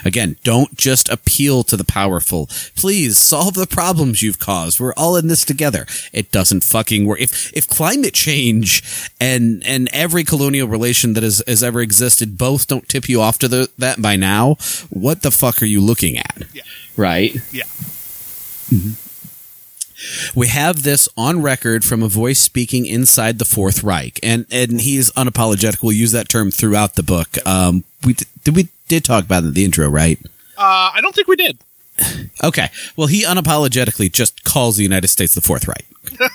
[0.04, 2.48] Again, don't just appeal to the powerful.
[2.76, 4.80] Please solve the problems you've caused.
[4.80, 5.86] We're all in this together.
[6.12, 7.20] It doesn't fucking work.
[7.20, 12.66] If if climate change and and every colonial relation that has, has ever existed both
[12.66, 14.56] don't tip you off to the, that by now,
[14.90, 16.42] what the fuck are you looking at?
[16.52, 16.62] Yeah.
[16.96, 17.36] Right?
[17.52, 17.64] Yeah.
[20.34, 24.80] We have this on record from a voice speaking inside the Fourth Reich, and and
[24.80, 25.82] he's unapologetic.
[25.82, 27.28] We'll use that term throughout the book.
[27.46, 28.14] Um, we
[28.44, 30.18] did we did talk about in the intro, right?
[30.56, 31.58] Uh, I don't think we did.
[32.42, 32.68] Okay.
[32.96, 35.86] Well, he unapologetically just calls the United States the Fourth Reich.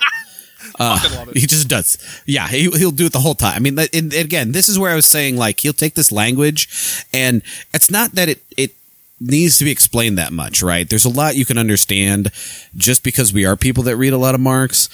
[0.80, 1.38] it.
[1.38, 1.98] He just does.
[2.26, 3.56] Yeah, he, he'll do it the whole time.
[3.56, 6.12] I mean, and, and again, this is where I was saying like he'll take this
[6.12, 7.42] language, and
[7.74, 8.76] it's not that it it
[9.20, 10.90] needs to be explained that much, right?
[10.90, 12.32] There's a lot you can understand
[12.76, 14.90] just because we are people that read a lot of Marx.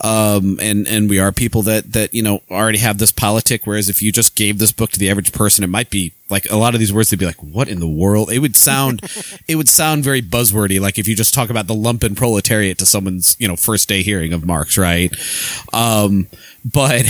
[0.00, 3.66] Um, and, and we are people that, that, you know, already have this politic.
[3.66, 6.50] Whereas if you just gave this book to the average person, it might be like
[6.50, 8.30] a lot of these words, they'd be like, what in the world?
[8.32, 9.02] It would sound,
[9.48, 10.80] it would sound very buzzwordy.
[10.80, 14.02] Like if you just talk about the lumpen proletariat to someone's, you know, first day
[14.02, 15.14] hearing of Marx, right?
[15.72, 16.26] Um,
[16.64, 17.04] but,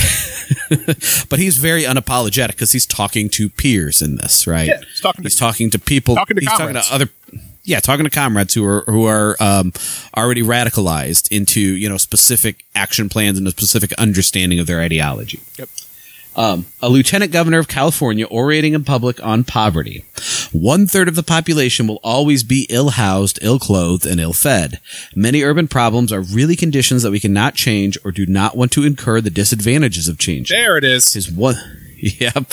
[1.29, 4.67] but he's very unapologetic because he's talking to peers in this, right?
[4.67, 6.87] Yeah, he's talking to- he's talking to people, Talking to he's comrades.
[6.87, 7.11] talking to other,
[7.65, 9.73] yeah, talking to comrades who are who are um,
[10.15, 15.41] already radicalized into you know specific action plans and a specific understanding of their ideology.
[15.57, 15.69] Yep.
[16.37, 20.03] Um, a lieutenant governor of California orating in public on poverty.
[20.51, 24.81] One third of the population will always be ill housed, ill clothed, and ill fed.
[25.15, 28.83] Many urban problems are really conditions that we cannot change or do not want to
[28.83, 30.49] incur the disadvantages of change.
[30.49, 31.13] There it is.
[31.13, 31.55] His one.
[32.19, 32.51] Yep.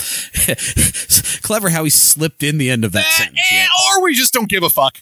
[1.43, 3.39] Clever how he slipped in the end of that sentence.
[3.51, 3.67] Eh, yeah.
[3.91, 4.97] or we just don't give a fuck.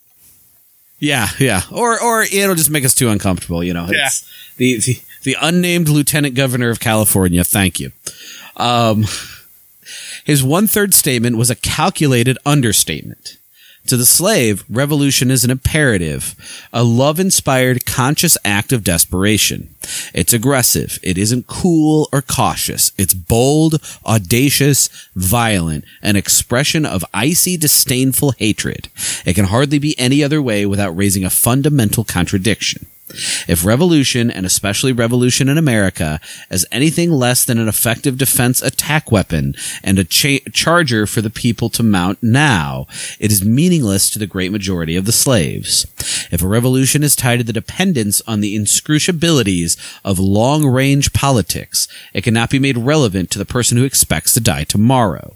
[0.99, 1.61] Yeah, yeah.
[1.71, 3.87] Or or it'll just make us too uncomfortable, you know.
[3.89, 4.07] Yeah.
[4.07, 7.43] It's the, the the unnamed lieutenant governor of California.
[7.43, 7.91] Thank you.
[8.57, 9.05] Um,
[10.25, 13.37] his one third statement was a calculated understatement.
[13.91, 16.33] To the slave, revolution is an imperative,
[16.71, 19.75] a love inspired conscious act of desperation.
[20.13, 20.97] It's aggressive.
[21.03, 22.93] It isn't cool or cautious.
[22.97, 28.87] It's bold, audacious, violent, an expression of icy, disdainful hatred.
[29.25, 32.85] It can hardly be any other way without raising a fundamental contradiction.
[33.47, 39.11] If revolution, and especially revolution in America, is anything less than an effective defense attack
[39.11, 42.87] weapon and a cha- charger for the people to mount now,
[43.19, 45.85] it is meaningless to the great majority of the slaves.
[46.31, 51.87] If a revolution is tied to the dependence on the inscrutabilities of long range politics,
[52.13, 55.35] it cannot be made relevant to the person who expects to die tomorrow.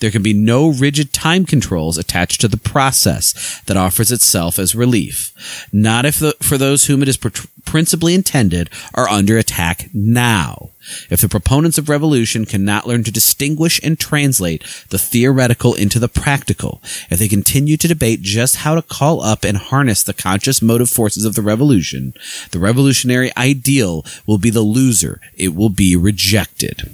[0.00, 4.74] There can be no rigid time controls attached to the process that offers itself as
[4.74, 5.32] relief.
[5.72, 10.70] Not if the, for those whom it is pr- principally intended are under attack now.
[11.08, 16.08] If the proponents of revolution cannot learn to distinguish and translate the theoretical into the
[16.08, 20.60] practical, if they continue to debate just how to call up and harness the conscious
[20.60, 22.12] motive forces of the revolution,
[22.50, 25.20] the revolutionary ideal will be the loser.
[25.36, 26.90] It will be rejected.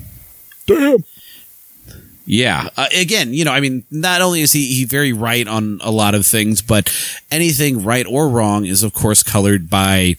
[0.66, 1.04] Damn.
[2.26, 2.68] Yeah.
[2.76, 5.90] Uh, again, you know, I mean, not only is he, he very right on a
[5.90, 6.92] lot of things, but
[7.30, 10.16] anything right or wrong is, of course, colored by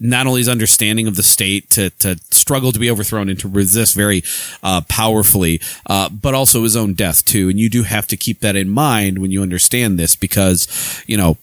[0.00, 3.48] not only his understanding of the state to, to struggle to be overthrown and to
[3.48, 4.22] resist very
[4.62, 7.48] uh, powerfully, uh, but also his own death, too.
[7.48, 11.16] And you do have to keep that in mind when you understand this because, you
[11.16, 11.36] know,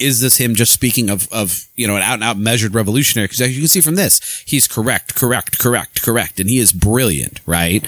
[0.00, 3.26] is this him just speaking of, of you know an out and out measured revolutionary?
[3.26, 6.72] Because as you can see from this, he's correct, correct, correct, correct, and he is
[6.72, 7.86] brilliant, right?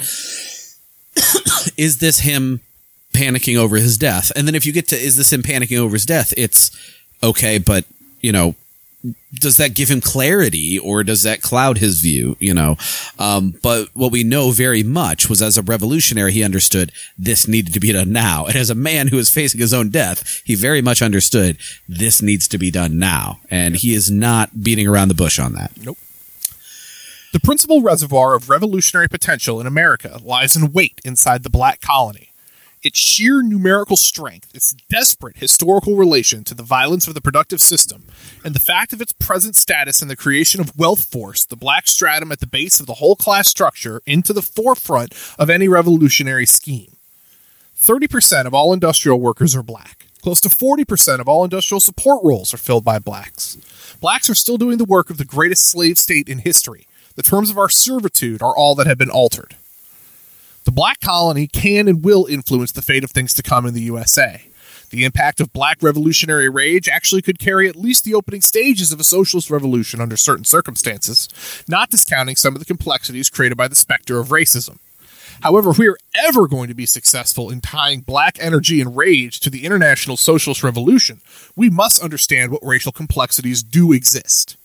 [1.77, 2.61] is this him
[3.13, 4.31] panicking over his death?
[4.35, 6.71] And then if you get to is this him panicking over his death, it's
[7.23, 7.85] okay, but
[8.21, 8.55] you know,
[9.33, 12.35] does that give him clarity or does that cloud his view?
[12.39, 12.77] You know,
[13.19, 17.73] um, but what we know very much was as a revolutionary, he understood this needed
[17.73, 18.45] to be done now.
[18.45, 21.57] And as a man who is facing his own death, he very much understood
[21.87, 23.39] this needs to be done now.
[23.49, 25.71] And he is not beating around the bush on that.
[25.83, 25.97] Nope.
[27.37, 32.31] The principal reservoir of revolutionary potential in America lies in wait inside the black colony.
[32.81, 38.05] Its sheer numerical strength, its desperate historical relation to the violence of the productive system,
[38.43, 41.85] and the fact of its present status in the creation of wealth force the black
[41.85, 46.47] stratum at the base of the whole class structure into the forefront of any revolutionary
[46.47, 46.97] scheme.
[47.79, 50.07] 30% of all industrial workers are black.
[50.23, 53.57] Close to 40% of all industrial support roles are filled by blacks.
[54.01, 56.87] Blacks are still doing the work of the greatest slave state in history.
[57.17, 59.55] The terms of our servitude are all that have been altered.
[60.65, 63.81] The black colony can and will influence the fate of things to come in the
[63.81, 64.43] USA.
[64.91, 68.99] The impact of black revolutionary rage actually could carry at least the opening stages of
[68.99, 71.27] a socialist revolution under certain circumstances,
[71.67, 74.77] not discounting some of the complexities created by the specter of racism.
[75.41, 79.39] However, if we are ever going to be successful in tying black energy and rage
[79.39, 81.21] to the international socialist revolution,
[81.55, 84.55] we must understand what racial complexities do exist.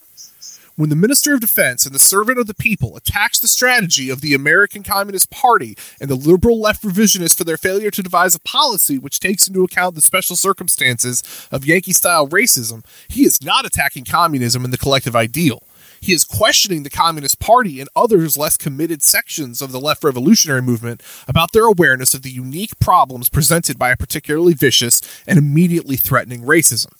[0.74, 4.22] When the Minister of Defense and the servant of the people attacks the strategy of
[4.22, 8.40] the American Communist Party and the liberal left revisionists for their failure to devise a
[8.40, 13.66] policy which takes into account the special circumstances of Yankee style racism, he is not
[13.66, 15.62] attacking communism and the collective ideal.
[16.00, 20.62] He is questioning the Communist Party and others less committed sections of the left revolutionary
[20.62, 25.96] movement about their awareness of the unique problems presented by a particularly vicious and immediately
[25.96, 26.92] threatening racism.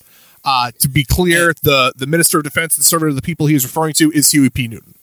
[0.45, 3.55] Uh, to be clear, the the Minister of Defense and Servant of the People he
[3.55, 4.69] is referring to is Huey P.
[4.69, 4.95] Newton.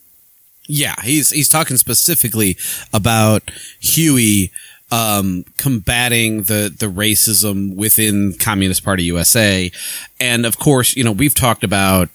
[0.68, 2.58] Yeah, he's he's talking specifically
[2.94, 4.52] about Huey
[4.92, 9.72] um, combating the the racism within Communist Party USA,
[10.20, 12.10] and of course, you know we've talked about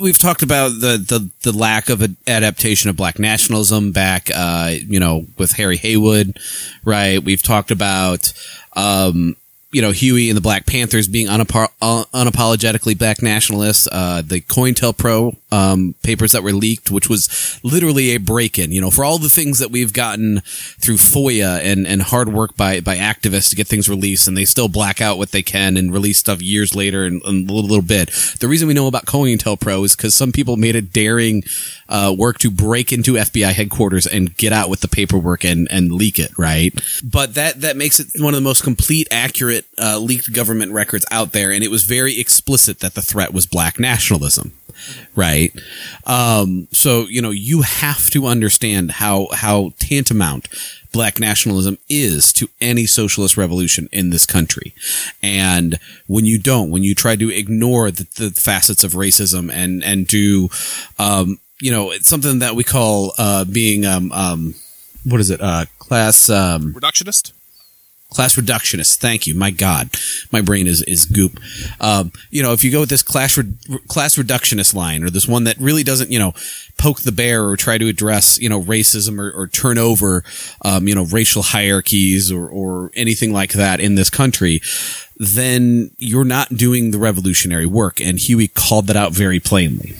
[0.00, 5.00] we've talked about the, the, the lack of adaptation of black nationalism back, uh, you
[5.00, 6.38] know, with Harry Haywood,
[6.84, 7.22] right?
[7.22, 8.32] We've talked about,
[8.74, 9.36] um,
[9.76, 14.40] you know, Huey and the Black Panthers being unap- uh, unapologetically black nationalists, uh, the
[14.40, 18.72] COINTELPRO um, papers that were leaked, which was literally a break-in.
[18.72, 20.40] You know, for all the things that we've gotten
[20.80, 24.44] through FOIA and, and hard work by by activists to get things released, and they
[24.44, 27.68] still black out what they can and release stuff years later and, and a little,
[27.68, 28.10] little, bit.
[28.40, 31.44] The reason we know about COINTELPRO is because some people made a daring
[31.88, 35.92] uh, work to break into FBI headquarters and get out with the paperwork and and
[35.92, 36.74] leak it, right?
[37.04, 41.06] But that that makes it one of the most complete, accurate uh, leaked government records
[41.12, 44.52] out there, and it was very explicit that the threat was black nationalism
[45.14, 45.45] right?
[46.04, 50.48] Um, so you know you have to understand how how tantamount
[50.92, 54.72] black nationalism is to any socialist revolution in this country.
[55.22, 59.84] And when you don't, when you try to ignore the, the facets of racism and
[59.84, 60.48] and do,
[60.98, 64.54] um, you know, it's something that we call uh, being um, um,
[65.04, 65.40] what is it?
[65.40, 67.32] Uh, class um, reductionist.
[68.08, 68.96] Class reductionist.
[68.96, 69.34] Thank you.
[69.34, 69.90] My God,
[70.30, 71.40] my brain is is goop.
[71.80, 73.52] Um, you know, if you go with this class re-
[73.88, 76.32] class reductionist line, or this one that really doesn't, you know,
[76.78, 80.22] poke the bear or try to address, you know, racism or, or turn over,
[80.62, 84.62] um, you know, racial hierarchies or or anything like that in this country,
[85.16, 88.00] then you're not doing the revolutionary work.
[88.00, 89.96] And Huey called that out very plainly.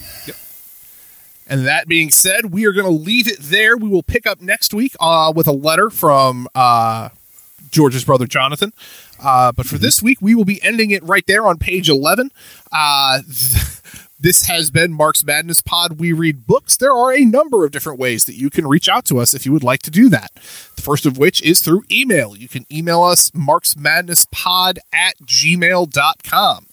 [1.49, 3.77] And that being said, we are going to leave it there.
[3.77, 7.11] We will pick up next week uh, with a letter from uh,
[7.77, 8.73] George's brother Jonathan.
[9.23, 12.33] Uh, but for this week, we will be ending it right there on page 11.
[12.73, 13.81] Uh, th-
[14.19, 16.01] this has been Marx Madness Pod.
[16.01, 16.79] We read books.
[16.79, 19.45] There are a number of different ways that you can reach out to us if
[19.45, 20.31] you would like to do that.
[20.77, 22.35] The first of which is through email.
[22.35, 26.67] You can email us marxmadnesspod at gmail.com.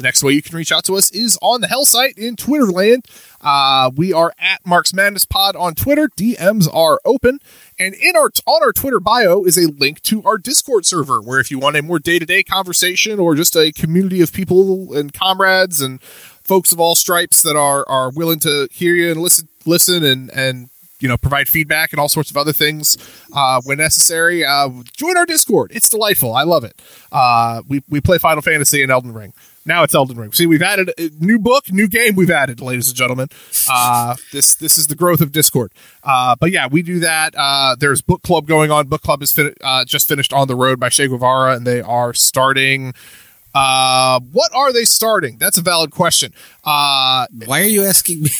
[0.00, 2.34] The next way you can reach out to us is on the Hell site in
[2.34, 3.04] Twitterland.
[3.38, 6.08] Uh, we are at Marx Madness Pod on Twitter.
[6.08, 7.38] DMs are open,
[7.78, 11.38] and in our on our Twitter bio is a link to our Discord server, where
[11.38, 14.96] if you want a more day to day conversation or just a community of people
[14.96, 19.20] and comrades and folks of all stripes that are are willing to hear you and
[19.20, 20.70] listen listen and and
[21.00, 22.96] you know provide feedback and all sorts of other things
[23.34, 25.70] uh, when necessary uh, join our discord.
[25.74, 26.32] It's delightful.
[26.32, 26.80] I love it.
[27.12, 29.34] Uh, we, we play final fantasy and elden ring
[29.64, 30.32] now it's Elden Ring.
[30.32, 32.14] See, we've added a new book, new game.
[32.14, 33.28] We've added, ladies and gentlemen.
[33.70, 35.72] Uh, this this is the growth of Discord.
[36.02, 37.34] Uh, but yeah, we do that.
[37.36, 38.86] Uh, there's book club going on.
[38.86, 41.80] Book club is fin- uh, just finished on the road by Che Guevara, and they
[41.80, 42.94] are starting.
[43.54, 45.36] Uh, what are they starting?
[45.38, 46.32] That's a valid question.
[46.64, 48.30] Uh, Why are you asking me?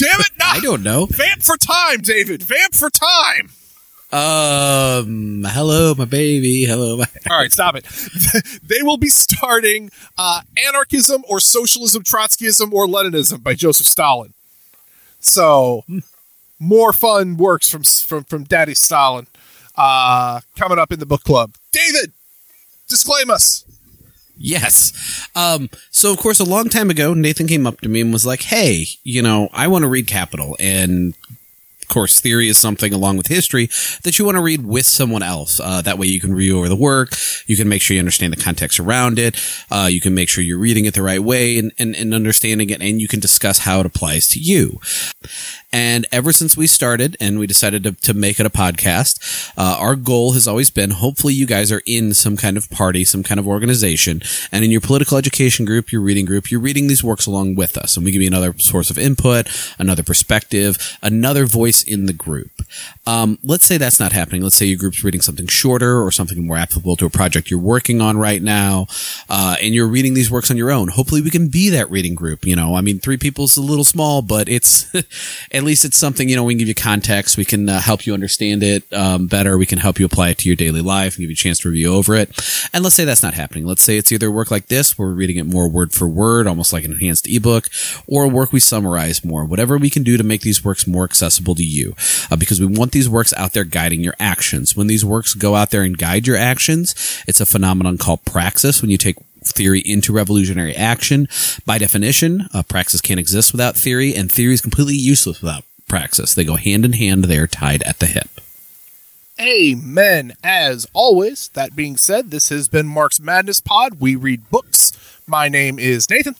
[0.00, 0.30] damn it!
[0.38, 0.44] No.
[0.48, 1.06] I don't know.
[1.06, 2.42] Vamp for time, David.
[2.42, 3.50] Vamp for time.
[4.12, 6.64] Um, hello, my baby.
[6.64, 7.06] Hello, my.
[7.30, 7.84] All right, stop it.
[8.62, 14.34] they will be starting uh, Anarchism or Socialism, Trotskyism, or Leninism by Joseph Stalin.
[15.20, 15.84] So,
[16.58, 19.28] more fun works from from from Daddy Stalin
[19.76, 21.54] uh, coming up in the book club.
[21.70, 22.12] David,
[22.88, 23.64] disclaim us.
[24.42, 25.28] Yes.
[25.36, 28.24] Um, so of course, a long time ago, Nathan came up to me and was
[28.24, 31.14] like, Hey, you know, I want to read Capital and
[31.90, 33.68] course, theory is something along with history
[34.02, 35.60] that you want to read with someone else.
[35.60, 37.14] Uh, that way you can read over the work.
[37.46, 39.38] You can make sure you understand the context around it.
[39.70, 42.70] Uh, you can make sure you're reading it the right way and, and, and understanding
[42.70, 42.80] it.
[42.80, 44.80] And you can discuss how it applies to you.
[45.72, 49.76] And ever since we started and we decided to, to make it a podcast, uh,
[49.78, 53.22] our goal has always been hopefully you guys are in some kind of party, some
[53.22, 54.20] kind of organization.
[54.50, 57.76] And in your political education group, your reading group, you're reading these works along with
[57.76, 57.96] us.
[57.96, 62.50] And we give you another source of input, another perspective, another voice in the group.
[63.06, 64.42] Um, let's say that's not happening.
[64.42, 67.60] Let's say your group's reading something shorter or something more applicable to a project you're
[67.60, 68.86] working on right now,
[69.28, 70.88] uh, and you're reading these works on your own.
[70.88, 72.44] Hopefully, we can be that reading group.
[72.44, 74.92] You know, I mean, three people is a little small, but it's
[75.52, 76.28] at least it's something.
[76.28, 77.36] You know, we can give you context.
[77.36, 79.58] We can uh, help you understand it um, better.
[79.58, 81.58] We can help you apply it to your daily life and give you a chance
[81.60, 82.30] to review over it.
[82.72, 83.66] And let's say that's not happening.
[83.66, 86.46] Let's say it's either work like this, where we're reading it more word for word,
[86.46, 87.68] almost like an enhanced ebook,
[88.06, 89.44] or work we summarize more.
[89.44, 91.94] Whatever we can do to make these works more accessible to you,
[92.30, 94.76] uh, because we want these works out there guiding your actions.
[94.76, 96.94] When these works go out there and guide your actions,
[97.26, 98.82] it's a phenomenon called praxis.
[98.82, 101.26] When you take theory into revolutionary action,
[101.64, 106.34] by definition, uh, praxis can't exist without theory, and theory is completely useless without praxis.
[106.34, 107.24] They go hand in hand.
[107.24, 108.28] They are tied at the hip.
[109.40, 110.34] Amen.
[110.44, 113.98] As always, that being said, this has been Marx Madness Pod.
[113.98, 114.92] We read books.
[115.26, 116.34] My name is Nathan,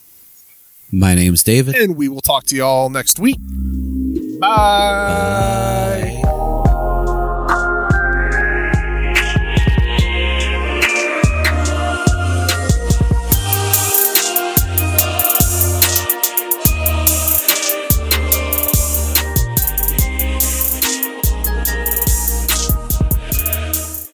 [0.91, 1.73] My name's David.
[1.75, 3.37] and we will talk to y'all next week.
[4.41, 6.20] Bye.